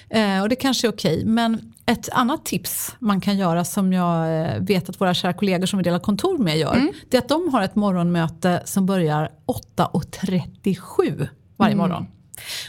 Eh, 0.08 0.42
och 0.42 0.48
det 0.48 0.56
kanske 0.56 0.86
är 0.86 0.92
okej. 0.92 1.24
Men 1.24 1.72
ett 1.86 2.08
annat 2.12 2.44
tips 2.44 2.96
man 2.98 3.20
kan 3.20 3.36
göra 3.36 3.64
som 3.64 3.92
jag 3.92 4.40
eh, 4.40 4.60
vet 4.60 4.88
att 4.88 5.00
våra 5.00 5.14
kära 5.14 5.32
kollegor 5.32 5.66
som 5.66 5.76
vi 5.76 5.82
delar 5.82 5.98
kontor 5.98 6.38
med 6.38 6.58
gör. 6.58 6.74
Mm. 6.74 6.92
Det 7.08 7.16
är 7.16 7.22
att 7.22 7.28
de 7.28 7.48
har 7.52 7.62
ett 7.62 7.76
morgonmöte 7.76 8.62
som 8.64 8.86
börjar 8.86 9.30
8.37 9.76 11.28
varje 11.56 11.72
mm. 11.72 11.78
morgon. 11.78 12.06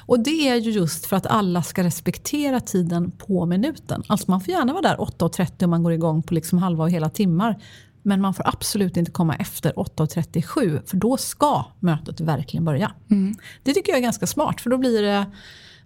Och 0.05 0.19
det 0.19 0.49
är 0.49 0.55
ju 0.55 0.71
just 0.71 1.05
för 1.05 1.15
att 1.15 1.25
alla 1.25 1.63
ska 1.63 1.83
respektera 1.83 2.59
tiden 2.59 3.11
på 3.11 3.45
minuten. 3.45 4.03
Alltså 4.07 4.31
man 4.31 4.41
får 4.41 4.53
gärna 4.53 4.73
vara 4.73 4.81
där 4.81 4.95
8.30 4.95 5.63
om 5.63 5.69
man 5.69 5.83
går 5.83 5.93
igång 5.93 6.23
på 6.23 6.33
liksom 6.33 6.57
halva 6.57 6.83
och 6.83 6.91
hela 6.91 7.09
timmar. 7.09 7.61
Men 8.03 8.21
man 8.21 8.33
får 8.33 8.47
absolut 8.47 8.97
inte 8.97 9.11
komma 9.11 9.35
efter 9.35 9.73
8.37 9.73 10.81
för 10.85 10.97
då 10.97 11.17
ska 11.17 11.65
mötet 11.79 12.19
verkligen 12.19 12.65
börja. 12.65 12.91
Mm. 13.11 13.35
Det 13.63 13.73
tycker 13.73 13.91
jag 13.91 13.97
är 13.97 14.03
ganska 14.03 14.27
smart 14.27 14.61
för 14.61 14.69
då 14.69 14.77
blir 14.77 15.01
det 15.01 15.25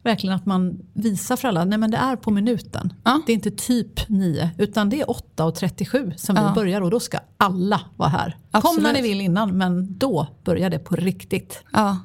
verkligen 0.03 0.35
att 0.35 0.45
man 0.45 0.79
visar 0.93 1.35
för 1.35 1.47
alla, 1.47 1.61
att 1.61 1.91
det 1.91 1.97
är 1.97 2.15
på 2.15 2.31
minuten. 2.31 2.93
Ja. 3.03 3.21
Det 3.25 3.31
är 3.31 3.33
inte 3.33 3.51
typ 3.51 4.09
9 4.09 4.49
utan 4.57 4.89
det 4.89 5.01
är 5.01 5.05
8.37 5.05 6.15
som 6.15 6.35
ja. 6.35 6.47
vi 6.47 6.53
börjar 6.55 6.81
och 6.81 6.91
då 6.91 6.99
ska 6.99 7.19
alla 7.37 7.81
vara 7.95 8.09
här. 8.09 8.37
Absolut. 8.51 8.75
Kom 8.75 8.83
när 8.83 8.93
ni 8.93 9.01
vill 9.01 9.21
innan 9.21 9.57
men 9.57 9.97
då 9.97 10.27
börjar 10.43 10.69
det 10.69 10.79
på 10.79 10.95
riktigt. 10.95 11.63
Ja. 11.71 11.97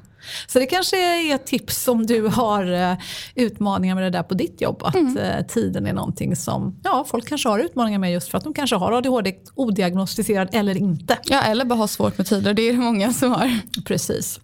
Så 0.47 0.59
det 0.59 0.65
kanske 0.65 0.97
är 0.97 1.35
ett 1.35 1.45
tips 1.45 1.87
om 1.87 2.05
du 2.05 2.27
har 2.27 2.71
uh, 2.71 2.97
utmaningar 3.35 3.95
med 3.95 4.03
det 4.03 4.09
där 4.09 4.23
på 4.23 4.33
ditt 4.33 4.61
jobb. 4.61 4.83
Att 4.83 4.95
mm. 4.95 5.17
uh, 5.17 5.47
tiden 5.47 5.87
är 5.87 5.93
någonting 5.93 6.35
som 6.35 6.79
ja, 6.83 7.05
folk 7.09 7.27
kanske 7.27 7.49
har 7.49 7.59
utmaningar 7.59 7.99
med 7.99 8.11
just 8.11 8.29
för 8.29 8.37
att 8.37 8.43
de 8.43 8.53
kanske 8.53 8.75
har 8.75 8.91
ADHD 8.91 9.33
odiagnostiserad 9.55 10.49
eller 10.51 10.77
inte. 10.77 11.17
Ja, 11.23 11.41
eller 11.41 11.65
bara 11.65 11.75
har 11.75 11.87
svårt 11.87 12.17
med 12.17 12.27
tider. 12.27 12.53
Det 12.53 12.61
är 12.61 12.73
det 12.73 12.79
många 12.79 13.13
som 13.13 13.31
har. 13.31 13.59
Precis. 13.85 14.39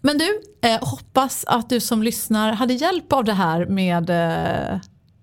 Men 0.00 0.18
du, 0.18 0.40
eh, 0.68 0.78
hoppas 0.80 1.44
att 1.44 1.68
du 1.68 1.80
som 1.80 2.02
lyssnar 2.02 2.52
hade 2.52 2.74
hjälp 2.74 3.12
av 3.12 3.24
det 3.24 3.32
här 3.32 3.66
med 3.66 4.10
eh, 4.10 4.80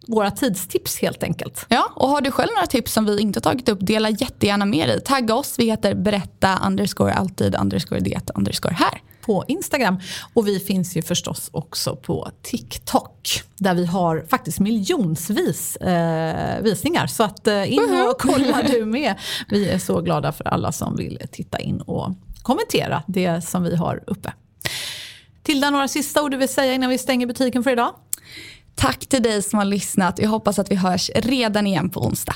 våra 0.08 0.32
tidstips 0.32 1.02
helt 1.02 1.24
enkelt. 1.24 1.65
Ja, 1.69 1.91
och 1.96 2.10
har 2.10 2.22
du 2.22 2.32
själv 2.32 2.50
några 2.56 2.67
tips 2.67 2.93
som 2.93 3.06
vi 3.06 3.22
inte 3.22 3.41
tagit 3.41 3.69
upp, 3.69 3.80
dela 3.82 4.10
jättegärna 4.10 4.65
med 4.65 4.88
dig. 4.88 5.02
Tagga 5.02 5.36
oss, 5.36 5.56
vi 5.60 5.65
heter 5.65 5.96
berätta 5.96 6.60
underscore 6.65 7.13
alltid 7.13 7.56
underscore 7.56 8.00
det 8.00 8.32
underscore 8.36 8.74
här 8.74 9.02
på 9.25 9.45
Instagram. 9.47 9.99
Och 10.33 10.47
vi 10.47 10.59
finns 10.59 10.97
ju 10.97 11.01
förstås 11.01 11.49
också 11.53 11.95
på 11.95 12.31
TikTok 12.41 13.41
där 13.57 13.73
vi 13.73 13.86
har 13.86 14.25
faktiskt 14.29 14.59
miljonsvis 14.59 15.75
eh, 15.75 16.62
visningar. 16.62 17.07
Så 17.07 17.23
att, 17.23 17.47
eh, 17.47 17.73
in 17.73 18.05
och 18.09 18.19
kolla 18.19 18.62
du 18.71 18.86
med. 18.86 19.15
Vi 19.49 19.69
är 19.69 19.79
så 19.79 20.01
glada 20.01 20.31
för 20.31 20.47
alla 20.47 20.71
som 20.71 20.95
vill 20.95 21.19
titta 21.31 21.59
in 21.59 21.81
och 21.81 22.12
kommentera 22.41 23.03
det 23.07 23.41
som 23.41 23.63
vi 23.63 23.75
har 23.75 24.03
uppe. 24.07 24.33
Tilda, 25.43 25.69
några 25.69 25.88
sista 25.88 26.23
ord 26.23 26.31
du 26.31 26.38
vill 26.38 26.49
säga 26.49 26.73
innan 26.73 26.89
vi 26.89 26.97
stänger 26.97 27.27
butiken 27.27 27.63
för 27.63 27.71
idag? 27.71 27.93
Tack 28.75 28.99
till 28.99 29.23
dig 29.23 29.41
som 29.41 29.59
har 29.59 29.65
lyssnat. 29.65 30.19
Jag 30.19 30.29
hoppas 30.29 30.59
att 30.59 30.71
vi 30.71 30.75
hörs 30.75 31.12
redan 31.15 31.67
igen 31.67 31.89
på 31.89 32.05
onsdag. 32.05 32.36